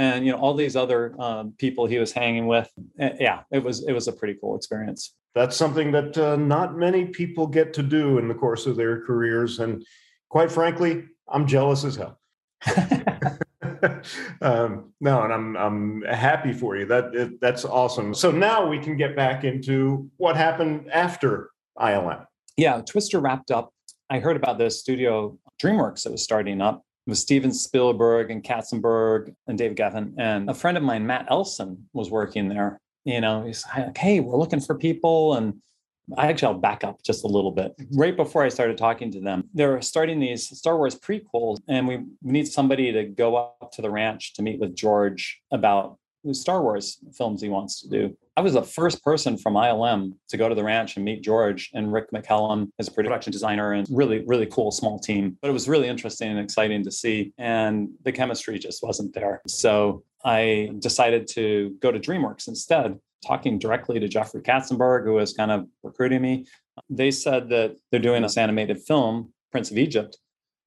[0.00, 3.62] and you know all these other um, people he was hanging with and yeah it
[3.62, 7.72] was it was a pretty cool experience that's something that uh, not many people get
[7.74, 9.84] to do in the course of their careers and
[10.28, 12.18] quite frankly i'm jealous as hell
[14.42, 16.84] um, no, and I'm I'm happy for you.
[16.86, 18.14] That it, that's awesome.
[18.14, 22.26] So now we can get back into what happened after ILM.
[22.56, 23.72] Yeah, Twister wrapped up.
[24.10, 26.84] I heard about the studio DreamWorks that was starting up.
[27.10, 30.14] It was Steven Spielberg and Katzenberg and Dave Geffen.
[30.16, 32.80] And a friend of mine, Matt Elson, was working there.
[33.04, 35.34] You know, he's like, hey, we're looking for people.
[35.34, 35.60] And
[36.16, 37.74] I actually I'll back up just a little bit.
[37.90, 42.04] Right before I started talking to them, they're starting these Star Wars prequels, and we
[42.22, 45.98] need somebody to go up to the ranch to meet with George about
[46.32, 48.16] Star Wars films he wants to do.
[48.36, 51.70] I was the first person from ILM to go to the ranch and meet George
[51.74, 55.36] and Rick McCallum as a production designer and really, really cool small team.
[55.42, 57.32] But it was really interesting and exciting to see.
[57.38, 59.42] And the chemistry just wasn't there.
[59.46, 65.32] So I decided to go to DreamWorks instead talking directly to Jeffrey Katzenberg, who was
[65.32, 66.46] kind of recruiting me,
[66.88, 70.18] they said that they're doing this animated film, Prince of Egypt,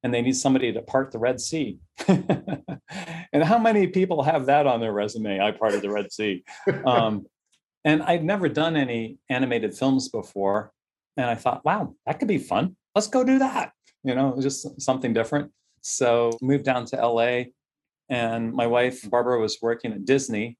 [0.03, 1.79] and they need somebody to part the Red Sea.
[2.07, 5.39] and how many people have that on their resume?
[5.39, 6.43] I parted the Red Sea.
[6.85, 7.25] Um,
[7.85, 10.71] and I'd never done any animated films before.
[11.17, 12.77] And I thought, wow, that could be fun.
[12.95, 13.73] Let's go do that.
[14.03, 15.51] You know, just something different.
[15.81, 17.43] So moved down to LA
[18.09, 20.57] and my wife Barbara was working at Disney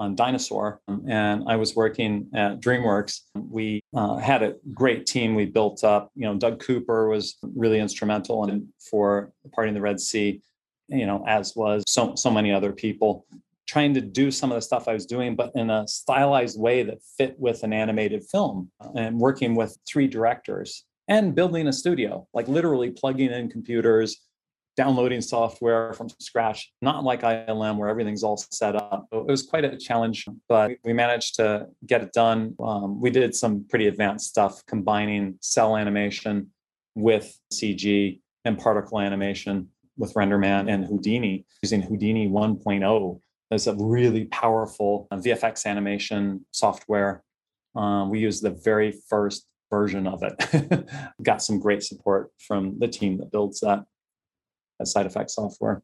[0.00, 3.20] on Dinosaur, and I was working at DreamWorks.
[3.34, 6.10] We uh, had a great team we built up.
[6.14, 10.40] You know, Doug Cooper was really instrumental in for parting the Red Sea.
[10.88, 13.26] You know, as was so so many other people
[13.66, 16.82] trying to do some of the stuff I was doing, but in a stylized way
[16.84, 22.26] that fit with an animated film and working with three directors and building a studio,
[22.32, 24.27] like literally plugging in computers,
[24.78, 29.08] downloading software from scratch, not like ILM where everything's all set up.
[29.10, 32.54] It was quite a challenge, but we managed to get it done.
[32.60, 36.52] Um, we did some pretty advanced stuff combining cel animation
[36.94, 44.26] with CG and particle animation with RenderMan and Houdini using Houdini 1.0 as a really
[44.26, 47.24] powerful VFX animation software.
[47.74, 50.88] Um, we used the very first version of it.
[51.24, 53.84] Got some great support from the team that builds that
[54.86, 55.82] side effect software.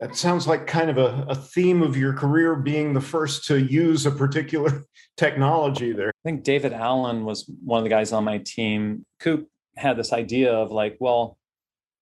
[0.00, 3.58] That sounds like kind of a, a theme of your career being the first to
[3.58, 4.84] use a particular
[5.16, 6.08] technology there.
[6.08, 9.06] I think David Allen was one of the guys on my team.
[9.20, 11.38] Coop had this idea of like, well,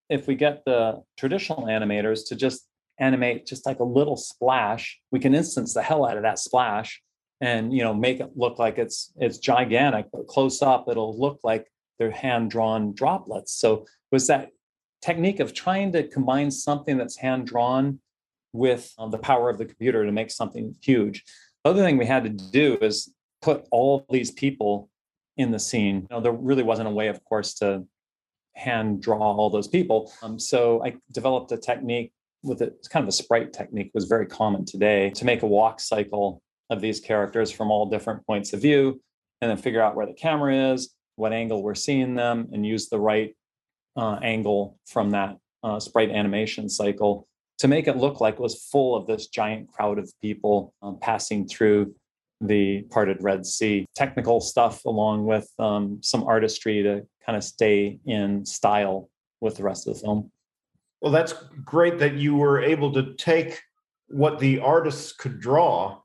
[0.09, 2.67] if we get the traditional animators to just
[2.99, 7.01] animate just like a little splash, we can instance the hell out of that splash
[7.41, 11.41] and you know make it look like it's it's gigantic, but close up it'll look
[11.43, 11.67] like
[11.99, 13.53] they're hand drawn droplets.
[13.53, 14.51] So was that
[15.05, 17.99] technique of trying to combine something that's hand drawn
[18.53, 21.25] with um, the power of the computer to make something huge.
[21.63, 23.13] The other thing we had to do is
[23.43, 24.89] put all these people
[25.37, 25.97] in the scene.
[26.03, 27.85] You know, there really wasn't a way, of course, to
[28.55, 30.13] hand draw all those people.
[30.23, 32.13] Um, so I developed a technique
[32.43, 32.75] with it.
[32.79, 36.41] It's kind of a sprite technique was very common today to make a walk cycle
[36.71, 39.01] of these characters from all different points of view
[39.41, 42.89] and then figure out where the camera is, what angle we're seeing them, and use
[42.89, 43.35] the right
[43.97, 47.27] uh, angle from that uh, sprite animation cycle
[47.59, 50.99] to make it look like it was full of this giant crowd of people um,
[51.01, 51.95] passing through
[52.41, 53.87] the parted Red Sea.
[53.95, 59.09] Technical stuff along with um, some artistry to kind of stay in style
[59.41, 60.31] with the rest of the film.
[61.01, 63.61] Well, that's great that you were able to take
[64.09, 66.01] what the artists could draw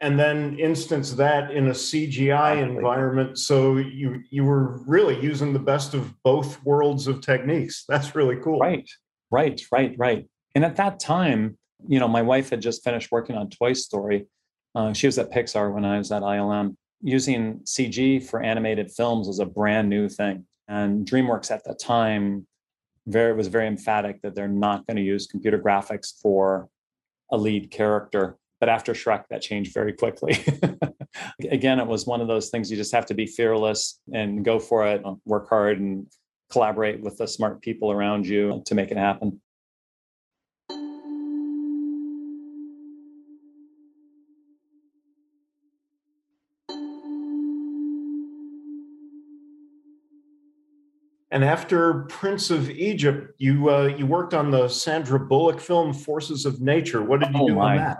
[0.00, 2.76] and then instance that in a CGI exactly.
[2.76, 3.38] environment.
[3.38, 7.84] So you you were really using the best of both worlds of techniques.
[7.88, 8.58] That's really cool.
[8.58, 8.88] Right,
[9.30, 10.26] right, right, right.
[10.54, 14.26] And at that time, you know, my wife had just finished working on Toy Story.
[14.74, 16.76] Uh, she was at Pixar when I was at ILM.
[17.02, 22.46] Using CG for animated films was a brand new thing, and DreamWorks at the time
[23.06, 26.68] very was very emphatic that they're not going to use computer graphics for
[27.32, 28.36] a lead character.
[28.60, 30.38] But after Shrek, that changed very quickly.
[31.50, 34.58] Again, it was one of those things you just have to be fearless and go
[34.58, 36.06] for it, work hard, and
[36.50, 39.40] collaborate with the smart people around you to make it happen.
[51.32, 56.44] And after Prince of Egypt, you uh, you worked on the Sandra Bullock film Forces
[56.44, 57.02] of Nature.
[57.02, 57.70] What did you oh do my.
[57.70, 57.98] on that?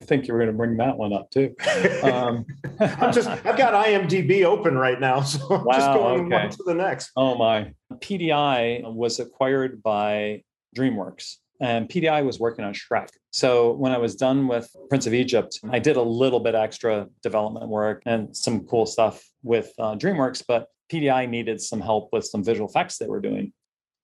[0.00, 1.54] I think you were going to bring that one up too.
[2.02, 2.46] Um,
[2.78, 6.44] I'm just I've got IMDb open right now, so I'm wow, just going okay.
[6.44, 7.10] one to the next.
[7.16, 7.72] Oh my!
[7.94, 10.42] PDI was acquired by
[10.76, 13.08] DreamWorks, and PDI was working on Shrek.
[13.32, 17.08] So when I was done with Prince of Egypt, I did a little bit extra
[17.22, 22.24] development work and some cool stuff with uh, DreamWorks, but PDI needed some help with
[22.24, 23.52] some visual effects they were doing.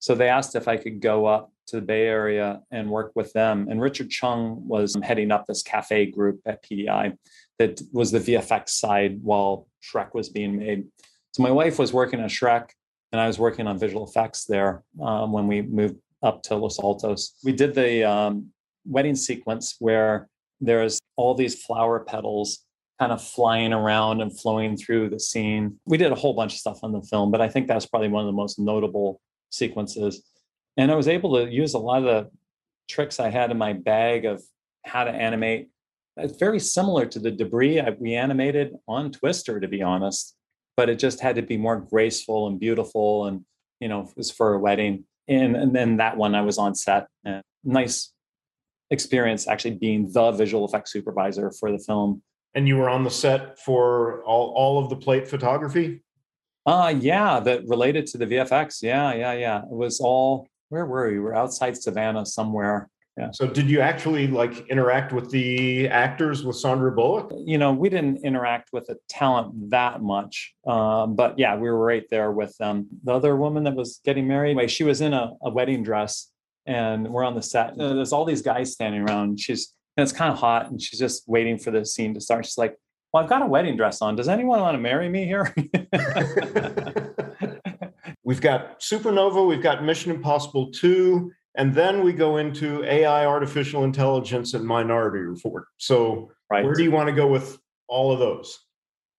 [0.04, 3.32] So they asked if I could go up to the Bay Area and work with
[3.32, 3.68] them.
[3.70, 7.16] And Richard Chuang was heading up this cafe group at PDI
[7.58, 10.84] that was the VFX side while Shrek was being made.
[11.32, 12.68] So my wife was working on Shrek
[13.12, 16.78] and I was working on visual effects there um, when we moved up to Los
[16.78, 17.36] Altos.
[17.42, 18.50] We did the um,
[18.84, 20.28] wedding sequence where
[20.60, 22.58] there's all these flower petals
[23.00, 25.80] kind of flying around and flowing through the scene.
[25.86, 28.08] We did a whole bunch of stuff on the film, but I think that's probably
[28.08, 29.22] one of the most notable
[29.54, 30.22] sequences.
[30.76, 32.30] And I was able to use a lot of the
[32.88, 34.42] tricks I had in my bag of
[34.84, 35.68] how to animate.
[36.16, 40.36] It's very similar to the debris I, we animated on Twister, to be honest,
[40.76, 43.26] but it just had to be more graceful and beautiful.
[43.26, 43.44] And,
[43.80, 45.04] you know, it was for a wedding.
[45.28, 47.06] And, and then that one I was on set.
[47.24, 48.12] And nice
[48.90, 52.22] experience actually being the visual effects supervisor for the film
[52.54, 56.02] and you were on the set for all, all of the plate photography?
[56.66, 58.82] Uh yeah, that related to the VFX.
[58.82, 59.58] Yeah, yeah, yeah.
[59.62, 61.14] It was all where were we?
[61.14, 62.88] We were outside Savannah somewhere.
[63.16, 63.30] Yeah.
[63.30, 67.32] So did you actually like interact with the actors with Sandra Bullock?
[67.36, 70.52] You know, we didn't interact with the talent that much.
[70.66, 72.88] Um, but yeah, we were right there with them.
[73.04, 76.32] The other woman that was getting married, anyway, she was in a, a wedding dress
[76.66, 77.76] and we're on the set.
[77.76, 79.38] There's all these guys standing around.
[79.38, 82.44] She's and it's kind of hot and she's just waiting for the scene to start
[82.44, 82.76] she's like
[83.14, 84.16] well i've got a wedding dress on.
[84.16, 85.54] Does anyone want to marry me here?
[88.24, 93.84] We've got supernova we've got mission impossible 2 and then we go into ai artificial
[93.84, 95.66] intelligence and minority report.
[95.76, 96.64] So right.
[96.64, 98.58] where do you want to go with all of those?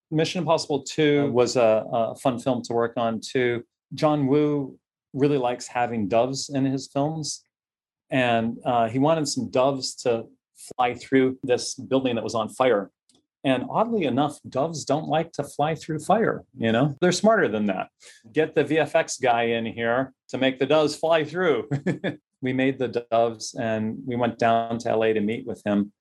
[0.10, 3.64] Mission impossible 2 was a, a fun film to work on too.
[3.94, 4.80] John woo
[5.14, 7.44] really likes having doves in his films
[8.10, 10.26] and uh, he wanted some doves to
[10.76, 12.90] fly through this building that was on fire.
[13.46, 16.44] And oddly enough, doves don't like to fly through fire.
[16.58, 17.90] You know, they're smarter than that.
[18.34, 21.70] Get the VFX guy in here to make the doves fly through.
[22.42, 25.94] we made the doves and we went down to LA to meet with him.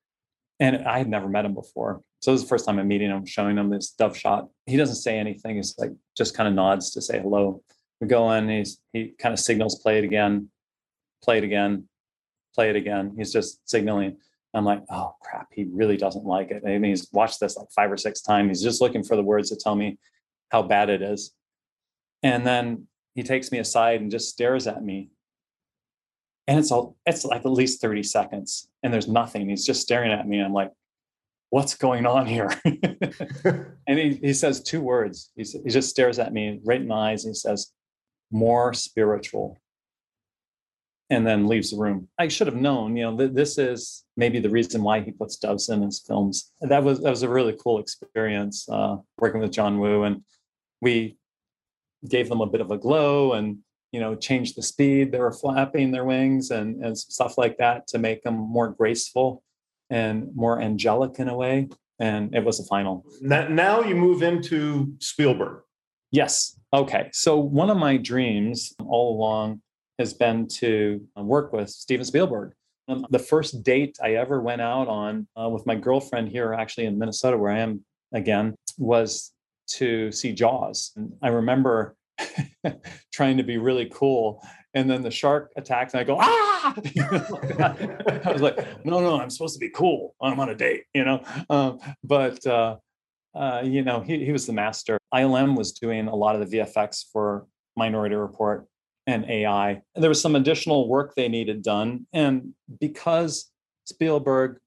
[0.59, 2.01] And I had never met him before.
[2.21, 4.47] So this is the first time I'm meeting him, showing him this dove shot.
[4.65, 5.57] He doesn't say anything.
[5.57, 7.61] He's like, just kind of nods to say hello.
[8.01, 10.49] We go in, he's, he kind of signals, play it again,
[11.23, 11.87] play it again,
[12.55, 13.13] play it again.
[13.15, 14.17] He's just signaling.
[14.57, 16.63] I'm like, oh crap, he really doesn't like it.
[16.63, 18.49] Mean, he's watched this like five or six times.
[18.49, 19.97] He's just looking for the words to tell me
[20.49, 21.33] how bad it is.
[22.23, 25.09] And then he takes me aside and just stares at me.
[26.47, 28.67] And it's all it's like at least 30 seconds.
[28.83, 29.49] And there's nothing.
[29.49, 30.37] He's just staring at me.
[30.37, 30.71] And I'm like,
[31.49, 32.49] what's going on here?
[33.87, 35.31] and he, he says two words.
[35.35, 37.25] He's, he just stares at me right in the eyes.
[37.25, 37.71] And he says,
[38.31, 39.57] more spiritual
[41.09, 42.07] and then leaves the room.
[42.17, 45.37] I should have known, you know, th- this is maybe the reason why he puts
[45.37, 46.51] doves in his films.
[46.61, 50.23] That was that was a really cool experience uh, working with John Woo, and
[50.81, 51.17] we
[52.07, 53.57] gave them a bit of a glow and
[53.91, 57.87] you know changed the speed they were flapping their wings and and stuff like that
[57.87, 59.43] to make them more graceful
[59.89, 61.69] and more angelic in a way.
[61.99, 63.05] And it was a final.
[63.21, 65.61] Now you move into Spielberg.
[66.11, 66.59] Yes.
[66.73, 67.09] Okay.
[67.13, 69.61] So one of my dreams all along
[69.99, 72.53] has been to work with Steven Spielberg.
[72.87, 76.85] Um, the first date I ever went out on uh, with my girlfriend here, actually
[76.85, 79.31] in Minnesota, where I am again, was
[79.67, 80.91] to see Jaws.
[80.95, 81.95] And I remember
[83.11, 84.45] trying to be really cool.
[84.75, 86.75] And then the shark attacks, and I go, ah!
[88.25, 90.15] I was like, no, no, I'm supposed to be cool.
[90.21, 91.23] I'm on a date, you know?
[91.49, 92.77] Um, but, uh,
[93.33, 94.97] uh, you know, he, he was the master.
[95.13, 97.47] ILM was doing a lot of the VFX for
[97.77, 98.67] Minority Report
[99.07, 99.81] and AI.
[99.93, 102.07] And There was some additional work they needed done.
[102.13, 103.51] And because
[103.85, 104.59] Spielberg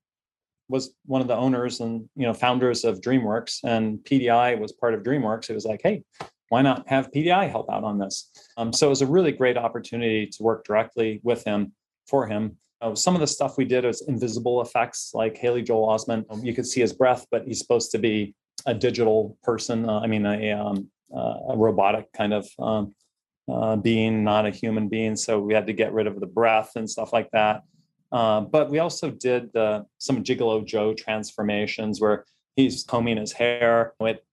[0.68, 4.94] was one of the owners and you know founders of DreamWorks and PDI was part
[4.94, 6.02] of DreamWorks, it was like, hey,
[6.50, 8.30] why not have PDI help out on this?
[8.56, 11.72] Um, so it was a really great opportunity to work directly with him
[12.06, 12.56] for him.
[12.80, 16.24] Uh, some of the stuff we did was invisible effects, like Haley Joel Osment.
[16.30, 18.34] Um, you could see his breath, but he's supposed to be
[18.66, 19.88] a digital person.
[19.88, 22.94] Uh, I mean, a, um, uh, a robotic kind of um,
[23.50, 25.16] uh, being, not a human being.
[25.16, 27.62] So we had to get rid of the breath and stuff like that.
[28.10, 29.50] Uh, but we also did
[29.98, 32.24] some Gigolo Joe transformations where
[32.56, 33.92] he's combing his hair.
[34.00, 34.24] It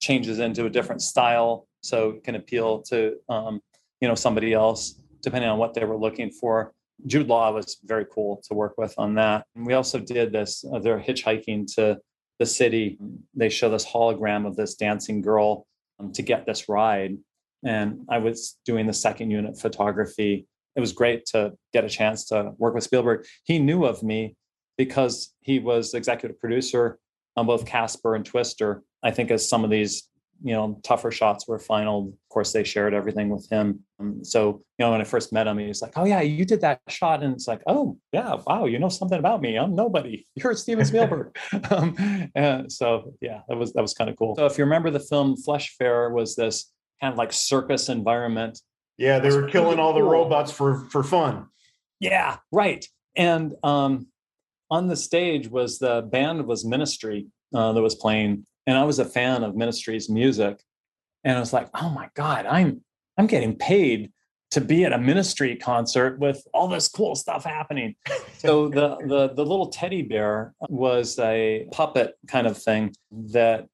[0.00, 3.60] changes into a different style, so it can appeal to um,
[4.00, 6.72] you know somebody else depending on what they were looking for.
[7.06, 9.46] Jude Law was very cool to work with on that.
[9.54, 10.64] And we also did this.
[10.70, 11.98] Uh, they're hitchhiking to
[12.38, 12.98] the city.
[13.34, 15.66] They show this hologram of this dancing girl
[15.98, 17.16] um, to get this ride,
[17.64, 20.46] and I was doing the second unit photography.
[20.76, 23.26] It was great to get a chance to work with Spielberg.
[23.44, 24.36] He knew of me
[24.78, 26.98] because he was executive producer
[27.36, 28.82] on both Casper and Twister.
[29.02, 30.08] I think as some of these,
[30.42, 33.80] you know, tougher shots were final, of course, they shared everything with him.
[33.98, 36.46] Um, so, you know, when I first met him, he was like, "Oh yeah, you
[36.46, 39.58] did that shot," and it's like, "Oh yeah, wow, you know something about me.
[39.58, 40.24] I'm nobody.
[40.34, 41.36] You're Steven Spielberg."
[41.70, 44.34] um, so, yeah, that was that was kind of cool.
[44.36, 48.60] So, if you remember the film Flesh Fair, was this kind of like circus environment.
[48.98, 51.46] Yeah, they were killing all the robots for for fun.
[52.00, 52.86] Yeah, right.
[53.16, 54.08] And um,
[54.70, 58.98] on the stage was the band was Ministry uh, that was playing, and I was
[58.98, 60.62] a fan of Ministry's music,
[61.24, 62.82] and I was like, oh my god, I'm
[63.18, 64.12] I'm getting paid
[64.50, 67.94] to be at a Ministry concert with all this cool stuff happening.
[68.38, 73.66] so the the the little teddy bear was a puppet kind of thing that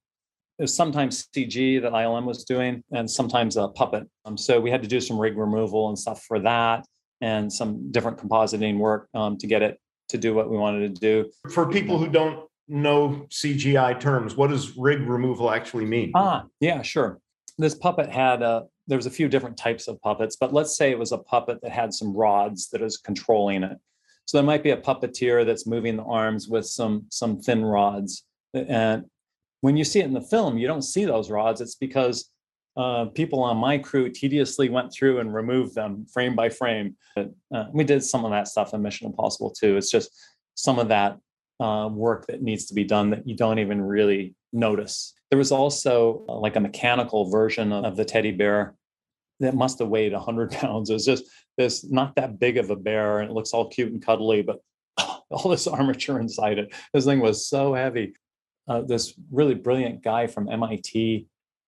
[0.58, 4.08] was sometimes CG that ILM was doing, and sometimes a puppet.
[4.24, 6.86] Um, so we had to do some rig removal and stuff for that,
[7.20, 9.78] and some different compositing work um, to get it
[10.08, 11.30] to do what we wanted to do.
[11.52, 16.12] For people who don't know CGI terms, what does rig removal actually mean?
[16.14, 17.18] Ah, yeah, sure.
[17.58, 20.90] This puppet had a there was a few different types of puppets, but let's say
[20.90, 23.76] it was a puppet that had some rods that is controlling it.
[24.26, 28.24] So there might be a puppeteer that's moving the arms with some some thin rods.
[28.54, 29.04] And
[29.60, 31.60] when you see it in the film, you don't see those rods.
[31.60, 32.30] It's because
[32.76, 36.96] uh, people on my crew tediously went through and removed them frame by frame.
[37.14, 39.76] But, uh, we did some of that stuff in Mission Impossible too.
[39.76, 40.10] It's just
[40.54, 41.18] some of that
[41.58, 45.14] uh, work that needs to be done that you don't even really notice.
[45.30, 48.74] There was also uh, like a mechanical version of the teddy bear
[49.40, 50.90] that must have weighed 100 pounds.
[50.90, 51.24] It was just
[51.56, 54.58] this not that big of a bear and it looks all cute and cuddly, but
[55.30, 56.74] all this armature inside it.
[56.92, 58.14] This thing was so heavy.
[58.68, 61.26] Uh, this really brilliant guy from MIT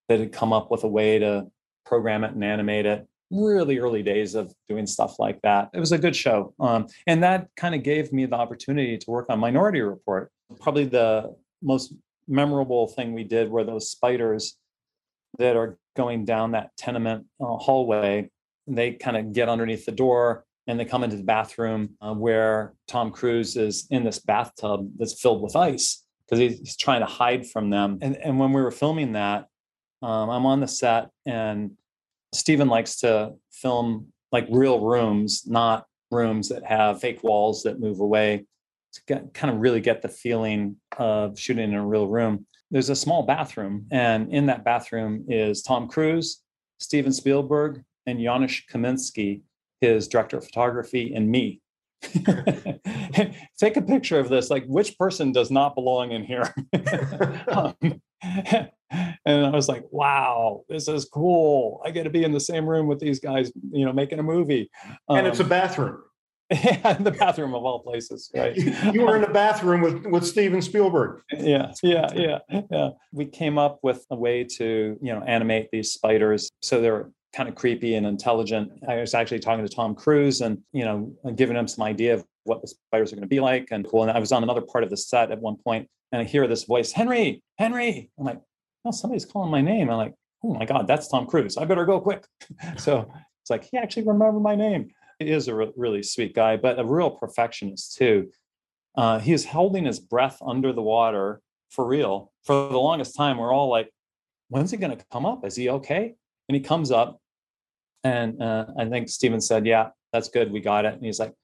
[0.08, 1.46] that had come up with a way to
[1.84, 5.68] program it and animate it really early days of doing stuff like that.
[5.74, 6.54] It was a good show.
[6.58, 10.30] Um, and that kind of gave me the opportunity to work on minority report.
[10.60, 11.94] Probably the most
[12.26, 14.56] memorable thing we did were those spiders
[15.38, 18.30] that are going down that tenement uh, hallway.
[18.66, 22.74] They kind of get underneath the door and they come into the bathroom uh, where
[22.86, 27.06] tom cruise is in this bathtub that's filled with ice because he's, he's trying to
[27.06, 29.46] hide from them and, and when we were filming that
[30.02, 31.72] um, I'm on the set, and
[32.32, 38.00] Steven likes to film like real rooms, not rooms that have fake walls that move
[38.00, 38.46] away
[38.92, 42.46] to get, kind of really get the feeling of shooting in a real room.
[42.70, 46.42] There's a small bathroom, and in that bathroom is Tom Cruise,
[46.78, 49.42] Steven Spielberg, and Janusz Kaminski,
[49.80, 51.60] his director of photography, and me.
[53.58, 54.50] Take a picture of this.
[54.50, 56.54] Like, which person does not belong in here?
[57.48, 58.00] um,
[59.24, 61.82] and I was like, wow, this is cool.
[61.84, 64.22] I get to be in the same room with these guys, you know, making a
[64.22, 64.70] movie.
[65.08, 66.02] Um, and it's a um, bathroom.
[66.64, 68.56] Yeah, the bathroom of all places, right?
[68.56, 71.20] you were in a bathroom with with Steven Spielberg.
[71.30, 72.38] Yeah, yeah, yeah,
[72.70, 72.88] yeah.
[73.12, 77.48] We came up with a way to, you know, animate these spiders so they're kind
[77.48, 78.72] of creepy and intelligent.
[78.88, 82.24] I was actually talking to Tom Cruise and, you know, giving him some idea of
[82.44, 84.02] what the spiders are going to be like and cool.
[84.02, 86.46] And I was on another part of the set at one point and I hear
[86.46, 88.10] this voice, Henry, Henry.
[88.18, 88.40] I'm like,
[88.84, 89.90] oh, somebody's calling my name.
[89.90, 91.56] I'm like, oh my God, that's Tom Cruise.
[91.56, 92.24] I better go quick.
[92.76, 93.10] so
[93.42, 94.90] it's like, he actually remembered my name.
[95.18, 98.30] He is a re- really sweet guy, but a real perfectionist too.
[98.96, 102.32] Uh, he is holding his breath under the water for real.
[102.44, 103.92] For the longest time, we're all like,
[104.48, 105.44] when's he going to come up?
[105.44, 106.14] Is he okay?
[106.48, 107.20] And he comes up,
[108.04, 110.50] and uh, I think Steven said, yeah, that's good.
[110.50, 110.94] We got it.
[110.94, 111.34] And he's like,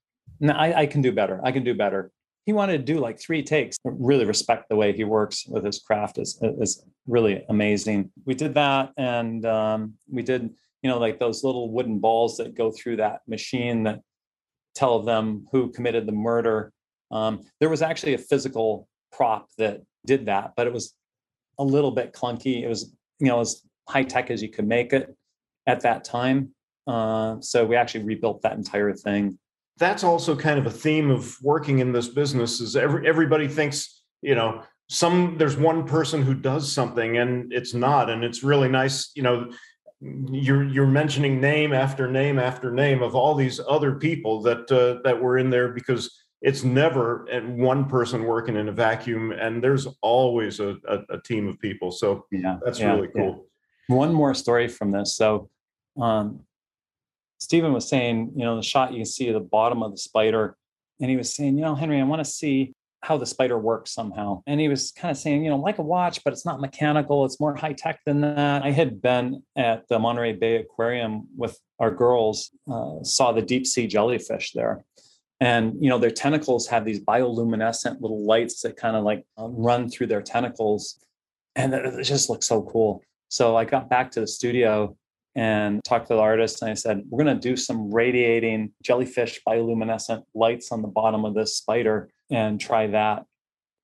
[0.40, 1.40] no, I, I can do better.
[1.44, 2.11] I can do better
[2.46, 3.78] he wanted to do like three takes.
[3.84, 8.11] Really respect the way he works with his craft is is really amazing.
[8.26, 10.50] We did that, and um, we did
[10.82, 14.00] you know like those little wooden balls that go through that machine that
[14.74, 16.72] tell them who committed the murder.
[17.11, 20.94] Um, there was actually a physical prop that did that, but it was
[21.59, 22.62] a little bit clunky.
[22.62, 25.14] It was you know it was high tech as you could make it
[25.66, 26.51] at that time.
[26.87, 29.39] Uh, so we actually rebuilt that entire thing.
[29.78, 32.61] That's also kind of a theme of working in this business.
[32.61, 37.74] Is every everybody thinks you know some there's one person who does something and it's
[37.74, 39.11] not, and it's really nice.
[39.14, 39.51] You know,
[40.01, 45.01] you're you're mentioning name after name after name of all these other people that uh,
[45.03, 47.26] that were in there because it's never
[47.57, 51.91] one person working in a vacuum and there's always a, a, a team of people
[51.91, 53.47] so yeah that's yeah, really cool.
[53.89, 55.16] One more story from this.
[55.16, 55.49] So
[56.01, 56.41] um,
[57.39, 60.57] stephen was saying you know the shot you can see the bottom of the spider
[61.01, 62.72] and he was saying you know henry i want to see
[63.05, 64.43] how the spider works somehow.
[64.47, 67.24] And he was kind of saying you know like a watch but it's not mechanical.
[67.24, 68.62] It's more high tech than that.
[68.64, 73.66] I had been at the monterey bay aquarium with our girls uh, saw the deep
[73.66, 74.85] sea jellyfish there.
[75.41, 79.91] And you know their tentacles have these bioluminescent little lights that kind of like run
[79.91, 80.99] through their tentacles.
[81.57, 83.03] And it just looks so cool
[83.35, 84.97] so i got back to the studio
[85.35, 89.41] and talked to the artist and i said we're going to do some radiating jellyfish
[89.47, 93.24] bioluminescent lights on the bottom of this spider and try that.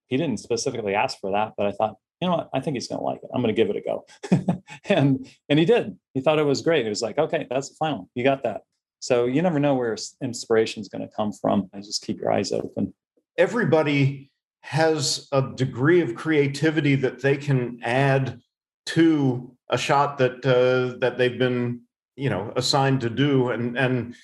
[0.07, 2.51] He didn't specifically ask for that but i thought you know what?
[2.53, 3.31] I think he's going to like it.
[3.35, 4.05] I'm going to give it a go.
[4.85, 5.97] And and he did.
[6.15, 6.85] He thought it was great.
[6.85, 8.09] He was like okay that's the final.
[8.15, 8.63] You got that.
[9.01, 11.71] So you never know where inspiration is going to come from.
[11.75, 12.93] I just keep your eyes open.
[13.39, 14.31] Everybody
[14.63, 18.41] has a degree of creativity that they can add
[18.95, 21.83] to a shot that uh, that they've been
[22.17, 24.15] you know assigned to do, and and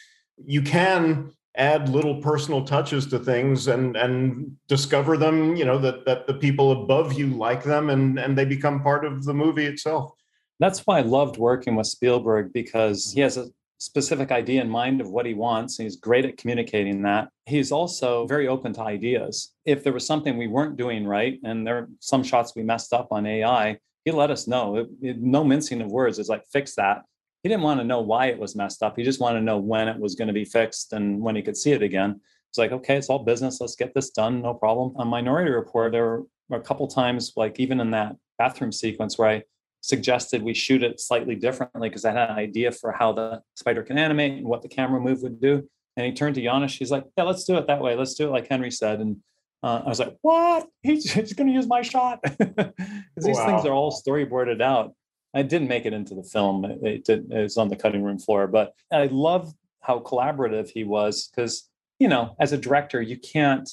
[0.45, 6.05] you can add little personal touches to things and and discover them you know that
[6.05, 9.64] that the people above you like them and and they become part of the movie
[9.64, 10.12] itself
[10.61, 13.47] that's why i loved working with spielberg because he has a
[13.79, 15.79] specific idea in mind of what he wants.
[15.79, 17.29] And he's great at communicating that.
[17.47, 19.53] He's also very open to ideas.
[19.64, 22.93] If there was something we weren't doing right, and there are some shots we messed
[22.93, 24.77] up on AI, he let us know.
[24.77, 26.19] It, it, no mincing of words.
[26.19, 27.03] It's like, fix that.
[27.43, 28.97] He didn't want to know why it was messed up.
[28.97, 31.43] He just wanted to know when it was going to be fixed and when he
[31.43, 32.21] could see it again.
[32.49, 33.61] It's like, okay, it's all business.
[33.61, 34.43] Let's get this done.
[34.43, 34.95] No problem.
[34.97, 36.27] On Minority Report, there were
[36.57, 39.43] a couple times, like even in that bathroom sequence where I
[39.81, 43.83] suggested we shoot it slightly differently because I had an idea for how the spider
[43.83, 45.69] can animate and what the camera move would do.
[45.97, 46.77] And he turned to Janusz.
[46.77, 47.97] He's like, "Yeah, let's do it that way.
[47.97, 49.17] Let's do it like Henry said." And
[49.63, 50.69] uh, I was like, "What?
[50.83, 53.47] He's, he's going to use my shot?" Because these wow.
[53.47, 54.93] things are all storyboarded out.
[55.35, 56.65] I didn't make it into the film.
[56.65, 60.85] It, did, it was on the cutting room floor, but I love how collaborative he
[60.85, 63.69] was because you know, as a director, you can't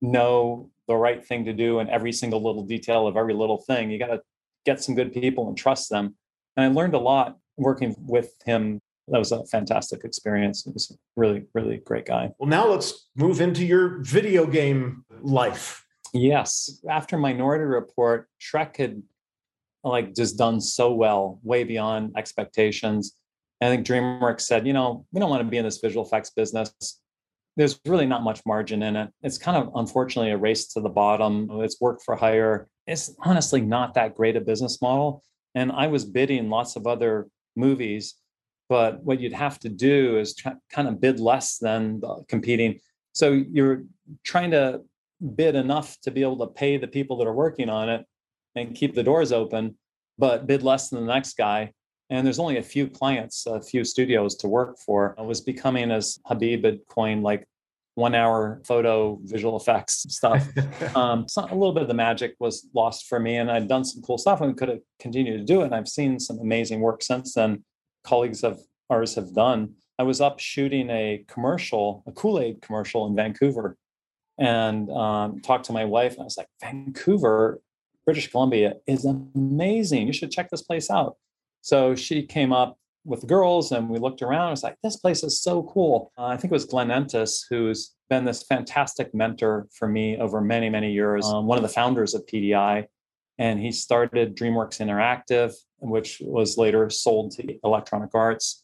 [0.00, 3.90] know the right thing to do in every single little detail of every little thing.
[3.90, 4.22] You got to
[4.64, 6.16] get some good people and trust them.
[6.56, 8.80] And I learned a lot working with him.
[9.08, 10.64] That was a fantastic experience.
[10.64, 12.30] He was really, really great guy.
[12.38, 15.84] Well, now let's move into your video game life.
[16.14, 16.80] Yes.
[16.88, 19.02] After Minority Report, Shrek had
[19.82, 23.14] like just done so well, way beyond expectations.
[23.60, 26.30] I think DreamWorks said, you know, we don't want to be in this visual effects
[26.30, 27.00] business.
[27.56, 29.10] There's really not much margin in it.
[29.22, 31.48] It's kind of unfortunately a race to the bottom.
[31.62, 35.22] It's work for hire it's honestly not that great a business model.
[35.54, 38.14] And I was bidding lots of other movies,
[38.72, 42.80] but what you'd have to do is try, kind of bid less than the competing.
[43.12, 43.82] So you're
[44.24, 44.80] trying to
[45.36, 48.06] bid enough to be able to pay the people that are working on it
[48.56, 49.76] and keep the doors open,
[50.16, 51.74] but bid less than the next guy.
[52.08, 55.14] And there's only a few clients, a few studios to work for.
[55.18, 57.46] It was becoming, as Habib had coined, like
[57.94, 60.48] one hour photo visual effects stuff.
[60.96, 63.84] um, so a little bit of the magic was lost for me, and I'd done
[63.84, 65.66] some cool stuff and could have continued to do it.
[65.66, 67.62] And I've seen some amazing work since then.
[68.04, 69.74] Colleagues of ours have done.
[69.98, 73.76] I was up shooting a commercial, a Kool Aid commercial in Vancouver,
[74.38, 76.12] and um, talked to my wife.
[76.14, 77.60] And I was like, Vancouver,
[78.04, 80.06] British Columbia is amazing.
[80.06, 81.16] You should check this place out.
[81.60, 84.48] So she came up with the girls and we looked around.
[84.48, 86.12] I was like, this place is so cool.
[86.16, 90.40] Uh, I think it was Glenn Entis, who's been this fantastic mentor for me over
[90.40, 92.86] many, many years, um, one of the founders of PDI.
[93.42, 98.62] And he started DreamWorks Interactive, which was later sold to Electronic Arts.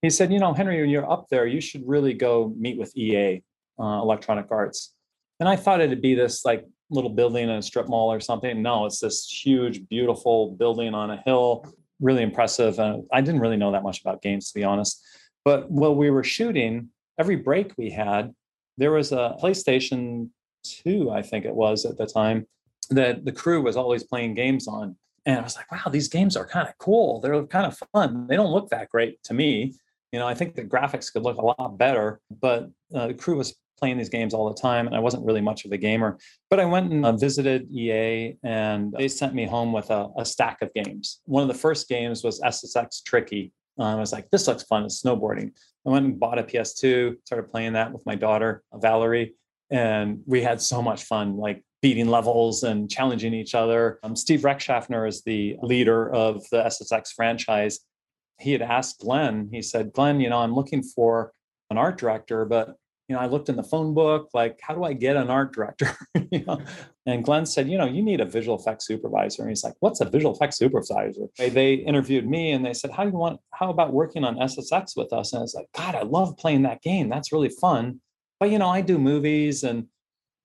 [0.00, 2.96] He said, you know, Henry, when you're up there, you should really go meet with
[2.96, 3.42] EA,
[3.78, 4.94] uh, Electronic Arts.
[5.40, 8.62] And I thought it'd be this like little building in a strip mall or something.
[8.62, 11.66] No, it's this huge, beautiful building on a hill
[12.00, 12.78] really impressive.
[12.78, 15.04] And I didn't really know that much about games, to be honest.
[15.44, 16.88] But while we were shooting,
[17.18, 18.32] every break we had,
[18.78, 20.30] there was a PlayStation
[20.64, 22.46] 2, I think it was at the time,
[22.90, 24.96] that the crew was always playing games on.
[25.26, 27.20] And I was like, wow, these games are kind of cool.
[27.20, 28.26] They're kind of fun.
[28.26, 29.74] They don't look that great to me.
[30.12, 33.36] You know, I think the graphics could look a lot better, but uh, the crew
[33.36, 36.18] was playing these games all the time, and I wasn't really much of a gamer.
[36.50, 40.24] But I went and uh, visited EA, and they sent me home with a, a,
[40.24, 41.20] stack of games.
[41.26, 43.52] One of the first games was SSX Tricky.
[43.78, 44.84] Um, I was like, this looks fun.
[44.84, 45.52] It's snowboarding.
[45.86, 49.34] I went and bought a PS2, started playing that with my daughter, Valerie,
[49.70, 53.98] and we had so much fun, like beating levels and challenging each other.
[54.02, 57.80] Um, Steve Rechtschaffner is the leader of the SSX franchise.
[58.40, 61.32] He had asked Glenn, he said, Glenn, you know, I'm looking for
[61.70, 62.76] an art director, but
[63.08, 65.54] you know, I looked in the phone book, like, how do I get an art
[65.54, 65.96] director?
[66.30, 66.60] you know?
[67.06, 69.42] And Glenn said, you know, you need a visual effects supervisor.
[69.42, 71.26] And he's like, what's a visual effects supervisor?
[71.38, 74.94] They interviewed me and they said, how do you want, how about working on SSX
[74.94, 75.32] with us?
[75.32, 77.08] And I was like, God, I love playing that game.
[77.08, 78.00] That's really fun.
[78.38, 79.86] But you know, I do movies and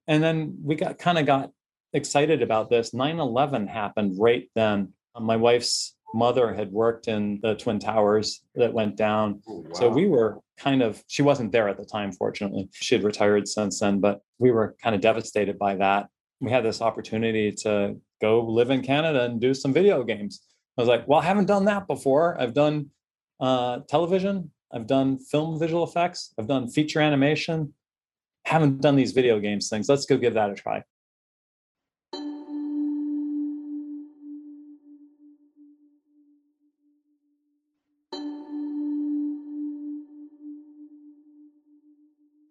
[0.08, 1.52] and then we got kind of got
[1.94, 2.92] excited about this.
[2.92, 4.94] 9-11 happened right then.
[5.20, 9.42] My wife's mother had worked in the twin towers that went down.
[9.48, 9.74] Oh, wow.
[9.74, 12.70] so we were kind of she wasn't there at the time fortunately.
[12.74, 16.08] She had retired since then but we were kind of devastated by that.
[16.40, 20.42] We had this opportunity to go live in canada and do some video games.
[20.78, 22.40] I was like well i haven't done that before.
[22.40, 22.90] I've done
[23.40, 24.52] uh, television.
[24.72, 26.34] I've done film visual effects.
[26.40, 27.74] I've done feature animation
[28.46, 30.84] haven't done these video games things let's go give that a try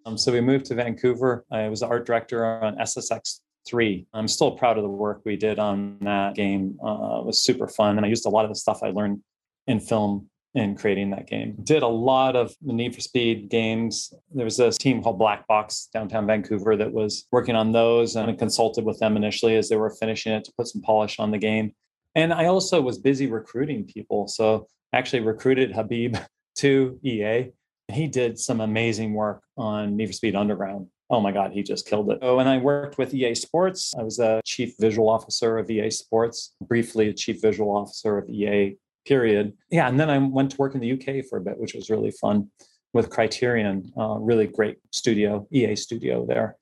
[0.04, 1.46] Um, so we moved to Vancouver.
[1.50, 4.06] I was the art director on SSX 3.
[4.12, 6.78] I'm still proud of the work we did on that game.
[6.84, 7.96] Uh, it was super fun.
[7.96, 9.22] And I used a lot of the stuff I learned
[9.66, 11.56] in film in creating that game.
[11.62, 14.12] Did a lot of the Need for Speed games.
[14.34, 18.30] There was a team called Black Box downtown Vancouver that was working on those and
[18.30, 21.30] I consulted with them initially as they were finishing it to put some polish on
[21.30, 21.74] the game.
[22.14, 24.28] And I also was busy recruiting people.
[24.28, 26.16] So I actually recruited Habib
[26.56, 27.52] to EA
[27.92, 30.88] he did some amazing work on Need for Speed Underground.
[31.10, 32.18] Oh my God, he just killed it.
[32.22, 33.92] Oh, and I worked with EA Sports.
[33.98, 38.30] I was a chief visual officer of EA Sports, briefly a chief visual officer of
[38.30, 38.76] EA,
[39.06, 39.52] period.
[39.70, 41.90] Yeah, and then I went to work in the UK for a bit, which was
[41.90, 42.50] really fun
[42.92, 46.56] with Criterion, uh, really great studio, EA studio there.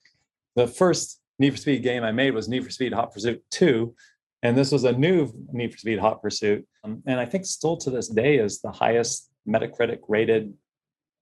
[0.56, 3.94] The first Need for Speed game I made was Need for Speed Hot Pursuit 2.
[4.42, 6.66] And this was a new Need for Speed Hot Pursuit.
[6.84, 10.52] Um, and I think still to this day is the highest Metacritic rated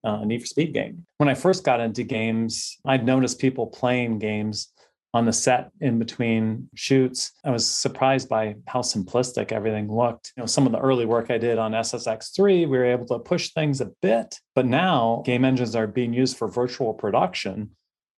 [0.05, 1.07] uh, Need for Speed game.
[1.19, 4.73] When I first got into games, I'd noticed people playing games
[5.15, 7.33] on the set in between shoots.
[7.45, 10.33] I was surprised by how simplistic everything looked.
[10.37, 13.19] You know, some of the early work I did on SSX3, we were able to
[13.19, 17.71] push things a bit, but now game engines are being used for virtual production,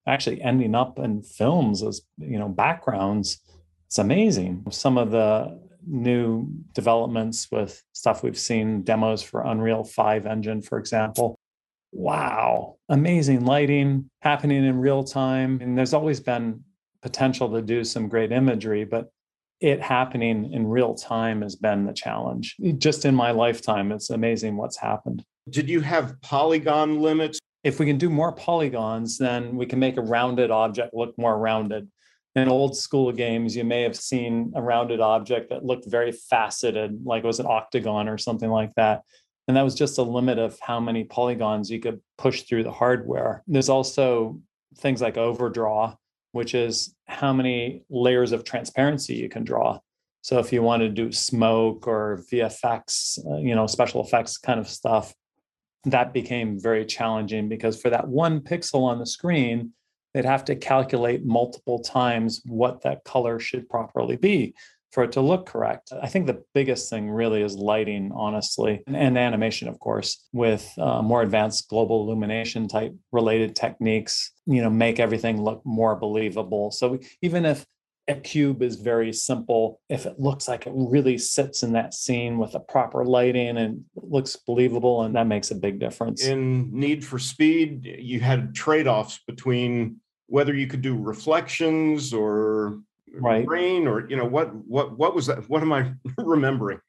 [0.07, 3.39] actually ending up in films as, you know, backgrounds.
[3.87, 4.65] It's amazing.
[4.71, 10.79] Some of the new developments with stuff we've seen demos for Unreal 5 engine, for
[10.79, 11.39] example,
[11.93, 15.61] wow, amazing lighting happening in real time.
[15.61, 16.65] And there's always been
[17.03, 19.11] potential to do some great imagery, but
[19.61, 22.57] it happening in real time has been the challenge.
[22.79, 25.25] Just in my lifetime, it's amazing what's happened.
[25.49, 27.39] Did you have polygon limits?
[27.63, 31.39] If we can do more polygons, then we can make a rounded object look more
[31.39, 31.89] rounded.
[32.37, 37.05] In old school games, you may have seen a rounded object that looked very faceted,
[37.05, 39.03] like it was an octagon or something like that.
[39.49, 42.73] And that was just a limit of how many polygons you could push through the
[42.73, 43.43] hardware.
[43.49, 44.41] There's also
[44.79, 45.97] things like overdraw,
[46.33, 49.79] which is how many layers of transparency you can draw.
[50.23, 54.61] So if you want to do smoke or VFX, uh, you know, special effects kind
[54.61, 55.15] of stuff,
[55.85, 59.73] that became very challenging because for that one pixel on the screen,
[60.13, 64.55] they'd have to calculate multiple times what that color should properly be
[64.93, 65.93] for it to look correct.
[66.03, 70.73] I think the biggest thing really is lighting, honestly, and, and animation, of course, with
[70.79, 76.71] uh, more advanced global illumination type related techniques, you know, make everything look more believable.
[76.71, 77.65] So even if
[78.09, 82.39] a cube is very simple, if it looks like it really sits in that scene
[82.39, 86.27] with the proper lighting and looks believable, and that makes a big difference.
[86.27, 92.81] In Need for Speed, you had trade offs between whether you could do reflections or
[93.15, 93.47] right.
[93.47, 96.81] brain or you know what what what was that what am i remembering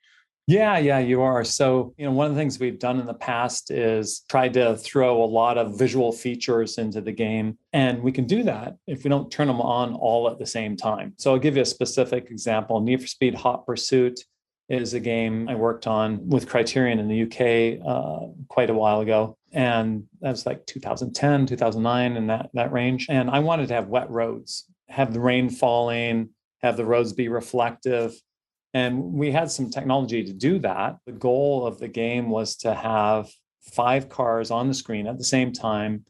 [0.47, 1.43] yeah, yeah, you are.
[1.43, 4.75] So, you know, one of the things we've done in the past is tried to
[4.75, 7.57] throw a lot of visual features into the game.
[7.73, 10.75] And we can do that if we don't turn them on all at the same
[10.75, 11.13] time.
[11.17, 14.19] So, I'll give you a specific example Need for Speed Hot Pursuit
[14.67, 19.01] is a game I worked on with Criterion in the UK uh, quite a while
[19.01, 19.37] ago.
[19.51, 23.07] And that was like 2010, 2009, in that, that range.
[23.09, 26.29] And I wanted to have wet roads have the rain falling,
[26.61, 28.13] have the roads be reflective.
[28.73, 30.97] And we had some technology to do that.
[31.05, 33.29] The goal of the game was to have
[33.73, 36.05] five cars on the screen at the same time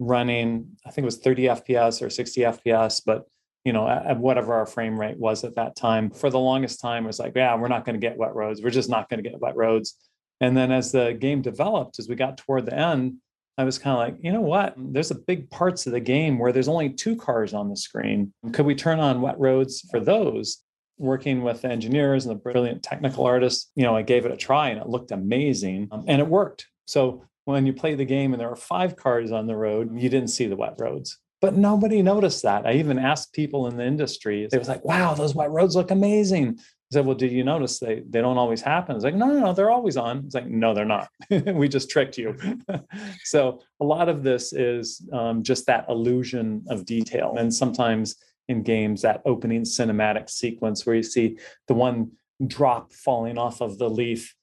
[0.00, 3.26] running, I think it was 30 FPS or 60 FPS, but
[3.64, 6.10] you know, at, whatever our frame rate was at that time.
[6.10, 8.62] For the longest time, it was like, yeah, we're not going to get wet roads.
[8.62, 9.96] We're just not going to get wet roads.
[10.40, 13.18] And then as the game developed, as we got toward the end,
[13.60, 14.72] I was kind of like, you know what?
[14.78, 18.32] There's a big parts of the game where there's only two cars on the screen.
[18.52, 20.62] Could we turn on wet roads for those?
[20.96, 24.36] Working with the engineers and the brilliant technical artists, you know, I gave it a
[24.36, 26.68] try and it looked amazing um, and it worked.
[26.86, 30.08] So when you play the game and there are five cars on the road, you
[30.08, 31.18] didn't see the wet roads.
[31.42, 32.66] But nobody noticed that.
[32.66, 35.90] I even asked people in the industry, they was like, wow, those wet roads look
[35.90, 36.58] amazing.
[36.90, 38.96] I said, well, did you notice they they don't always happen?
[38.96, 40.24] It's like, no, no, no, they're always on.
[40.26, 41.08] It's like, no, they're not.
[41.30, 42.36] we just tricked you.
[43.24, 47.36] so a lot of this is um, just that illusion of detail.
[47.38, 48.16] And sometimes
[48.48, 51.38] in games, that opening cinematic sequence where you see
[51.68, 52.10] the one
[52.44, 54.34] drop falling off of the leaf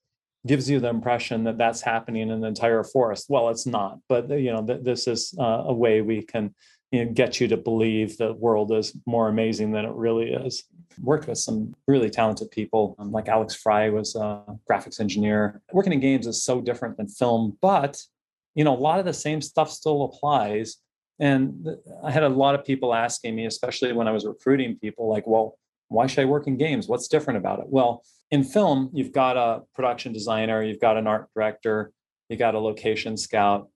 [0.46, 3.26] gives you the impression that that's happening in the entire forest.
[3.30, 6.56] Well, it's not, but you know, th- this is uh, a way we can
[6.92, 10.64] you know, get you to believe the world is more amazing than it really is.
[11.02, 15.62] Worked with some really talented people, um, like Alex Fry was a graphics engineer.
[15.74, 18.02] Working in games is so different than film, but
[18.56, 20.78] you know, a lot of the same stuff still applies.
[21.20, 21.68] And
[22.04, 25.28] I had a lot of people asking me, especially when I was recruiting people, like,
[25.28, 25.60] well,
[25.90, 26.88] why should I work in games?
[26.88, 27.66] What's different about it?
[27.70, 31.92] Well, in film, you've got a production designer, you've got an art director,
[32.30, 33.70] you got a location scout,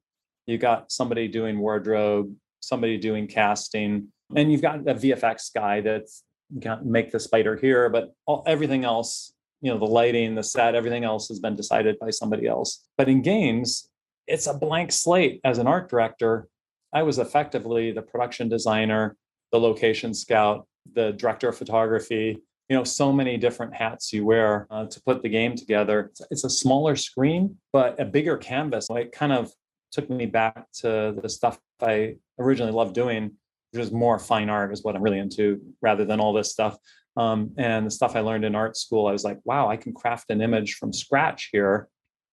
[0.45, 6.23] you got somebody doing wardrobe, somebody doing casting, and you've got a VFX guy that's
[6.59, 10.75] got make the spider here, but all, everything else, you know, the lighting, the set,
[10.75, 12.87] everything else has been decided by somebody else.
[12.97, 13.89] But in games,
[14.27, 15.41] it's a blank slate.
[15.43, 16.47] As an art director,
[16.93, 19.15] I was effectively the production designer,
[19.51, 22.41] the location scout, the director of photography,
[22.71, 26.45] you know so many different hats you wear uh, to put the game together it's
[26.45, 29.51] a smaller screen but a bigger canvas it kind of
[29.91, 33.31] took me back to the stuff i originally loved doing
[33.71, 36.77] which is more fine art is what i'm really into rather than all this stuff
[37.17, 39.93] um, and the stuff i learned in art school i was like wow i can
[39.93, 41.87] craft an image from scratch here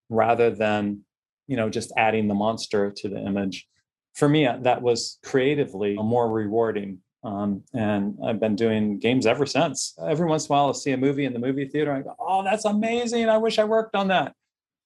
[0.09, 1.00] rather than
[1.46, 3.66] you know just adding the monster to the image
[4.14, 9.94] for me that was creatively more rewarding um, and I've been doing games ever since.
[10.00, 11.90] Every once in a while, I'll see a movie in the movie theater.
[11.90, 13.28] And I go, "Oh, that's amazing!
[13.28, 14.34] I wish I worked on that."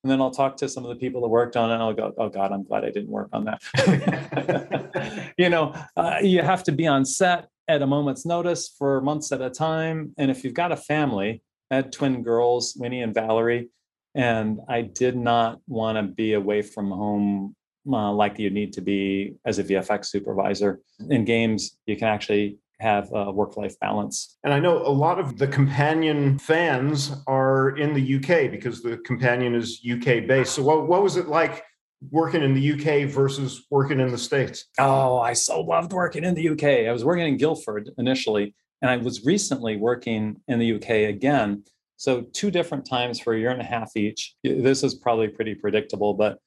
[0.03, 1.93] And then I'll talk to some of the people that worked on it, and I'll
[1.93, 6.65] go, "Oh God, I'm glad I didn't work on that." you know, uh, you have
[6.65, 10.43] to be on set at a moment's notice for months at a time, and if
[10.43, 13.69] you've got a family, I had twin girls, Winnie and Valerie,
[14.15, 17.55] and I did not want to be away from home
[17.91, 20.81] uh, like you need to be as a VFX supervisor.
[21.11, 24.37] In games, you can actually have a work life balance.
[24.45, 28.99] And I know a lot of the companion fans are in the UK because the
[28.99, 30.55] companion is UK based.
[30.55, 31.65] So, what, what was it like?
[32.11, 34.65] Working in the UK versus working in the States?
[34.79, 36.89] Oh, I so loved working in the UK.
[36.89, 41.63] I was working in Guildford initially, and I was recently working in the UK again.
[41.97, 44.35] So, two different times for a year and a half each.
[44.43, 46.39] This is probably pretty predictable, but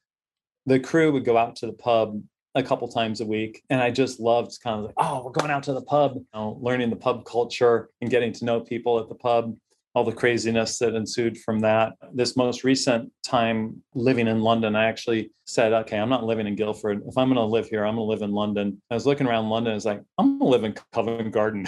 [0.66, 2.20] the crew would go out to the pub
[2.56, 5.50] a couple times a week and i just loved kind of like oh we're going
[5.50, 8.98] out to the pub you know, learning the pub culture and getting to know people
[8.98, 9.54] at the pub
[9.96, 11.94] all the craziness that ensued from that.
[12.12, 16.54] This most recent time living in london i actually said okay i'm not living in
[16.54, 17.00] guildford.
[17.08, 18.82] If i'm going to live here i'm going to live in london.
[18.90, 21.66] I was looking around london i was like i'm going to live in covent garden.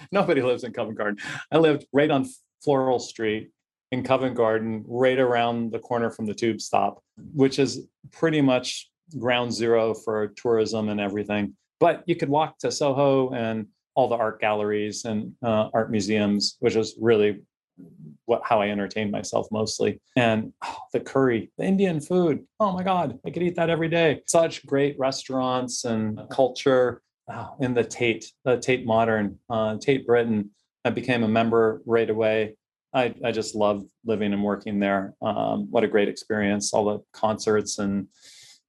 [0.12, 1.18] Nobody lives in covent garden.
[1.50, 2.26] I lived right on
[2.64, 3.50] floral street
[3.90, 7.02] in Covent Garden, right around the corner from the tube stop,
[7.34, 11.54] which is pretty much ground zero for tourism and everything.
[11.78, 16.56] But you could walk to Soho and all the art galleries and uh, art museums,
[16.60, 17.42] which is really
[18.26, 20.00] what how I entertain myself mostly.
[20.16, 22.44] And oh, the curry, the Indian food.
[22.60, 24.22] Oh my God, I could eat that every day.
[24.26, 27.02] Such great restaurants and culture.
[27.28, 30.50] Oh, in the Tate, the Tate Modern, uh, Tate Britain.
[30.84, 32.56] I became a member right away.
[32.92, 35.14] I, I just love living and working there.
[35.22, 36.74] Um, what a great experience!
[36.74, 38.08] All the concerts and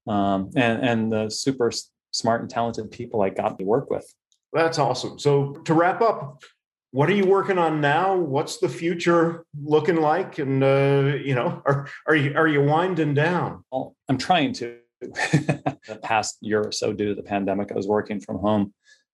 [0.08, 1.72] um, and and the super
[2.12, 4.06] smart and talented people I got to work with.
[4.54, 5.20] That's awesome.
[5.20, 6.44] So to wrap up,
[6.92, 8.16] what are you working on now?
[8.16, 10.38] What's the future looking like?
[10.38, 13.64] And uh, you know, are are you are you winding down?
[13.72, 14.78] Well, I'm trying to.
[15.02, 18.74] the past year or so, due to the pandemic, I was working from home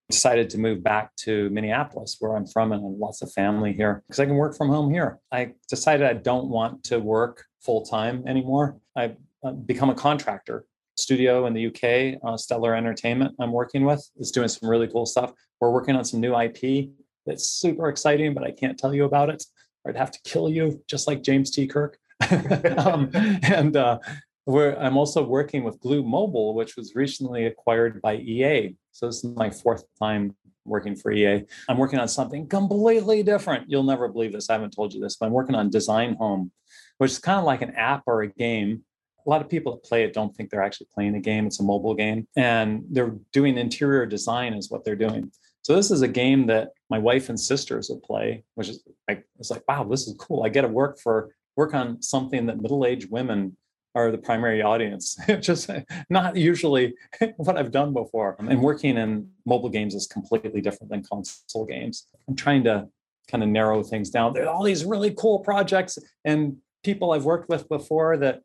[0.09, 4.19] decided to move back to Minneapolis, where I'm from, and lots of family here because
[4.19, 5.19] I can work from home here.
[5.31, 8.77] I decided I don't want to work full time anymore.
[8.95, 10.65] I've uh, become a contractor.
[10.99, 15.05] Studio in the UK, uh, Stellar Entertainment, I'm working with, is doing some really cool
[15.05, 15.33] stuff.
[15.59, 16.89] We're working on some new IP
[17.25, 19.43] that's super exciting, but I can't tell you about it,
[19.87, 21.67] I'd have to kill you, just like James T.
[21.67, 21.97] Kirk.
[22.77, 23.99] um, and uh,
[24.47, 28.75] I'm also working with Glu Mobile, which was recently acquired by EA.
[28.91, 30.35] So this is my fourth time
[30.65, 31.45] working for EA.
[31.67, 33.69] I'm working on something completely different.
[33.69, 34.49] You'll never believe this.
[34.49, 36.51] I haven't told you this, but I'm working on Design Home,
[36.97, 38.83] which is kind of like an app or a game.
[39.25, 41.45] A lot of people that play it don't think they're actually playing a game.
[41.45, 45.31] It's a mobile game, and they're doing interior design is what they're doing.
[45.61, 49.25] So this is a game that my wife and sisters would play, which is like
[49.39, 50.43] it's like wow, this is cool.
[50.43, 53.57] I get to work for work on something that middle-aged women
[53.95, 55.19] are the primary audience.
[55.39, 55.69] Just
[56.09, 56.93] not usually
[57.37, 58.35] what I've done before.
[58.39, 62.07] And working in mobile games is completely different than console games.
[62.27, 62.87] I'm trying to
[63.29, 64.33] kind of narrow things down.
[64.33, 68.41] There are all these really cool projects and people I've worked with before that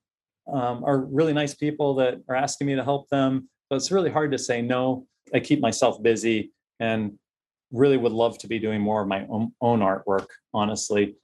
[0.53, 3.49] um, are really nice people that are asking me to help them.
[3.70, 5.07] But it's really hard to say no.
[5.32, 7.18] I keep myself busy and
[7.72, 11.16] really would love to be doing more of my own, own artwork, honestly.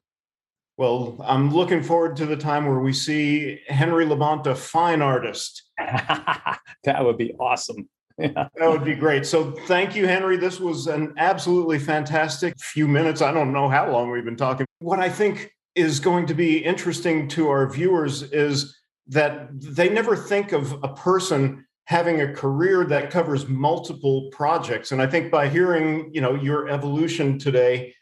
[0.76, 5.62] Well, I'm looking forward to the time where we see Henry LaBounta, a fine artist.
[5.78, 7.88] that would be awesome.
[8.18, 8.48] Yeah.
[8.56, 9.24] That would be great.
[9.24, 10.36] So thank you, Henry.
[10.36, 13.22] This was an absolutely fantastic few minutes.
[13.22, 14.66] I don't know how long we've been talking.
[14.80, 18.78] What I think is going to be interesting to our viewers is
[19.10, 24.92] that they never think of a person having a career that covers multiple projects.
[24.92, 27.94] And I think by hearing, you know, your evolution today,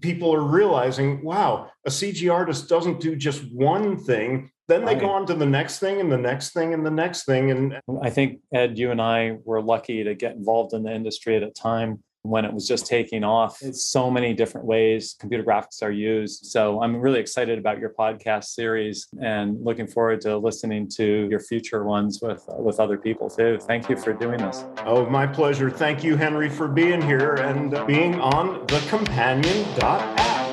[0.00, 4.50] people are realizing, wow, a CG artist doesn't do just one thing.
[4.68, 5.00] Then they right.
[5.00, 7.50] go on to the next thing and the next thing and the next thing.
[7.50, 11.36] And I think, Ed, you and I were lucky to get involved in the industry
[11.36, 13.62] at a time when it was just taking off.
[13.62, 16.46] It's so many different ways computer graphics are used.
[16.46, 21.40] So I'm really excited about your podcast series and looking forward to listening to your
[21.40, 23.58] future ones with with other people too.
[23.60, 24.64] Thank you for doing this.
[24.84, 25.70] Oh, my pleasure.
[25.70, 30.45] Thank you, Henry, for being here and being on the companion.app.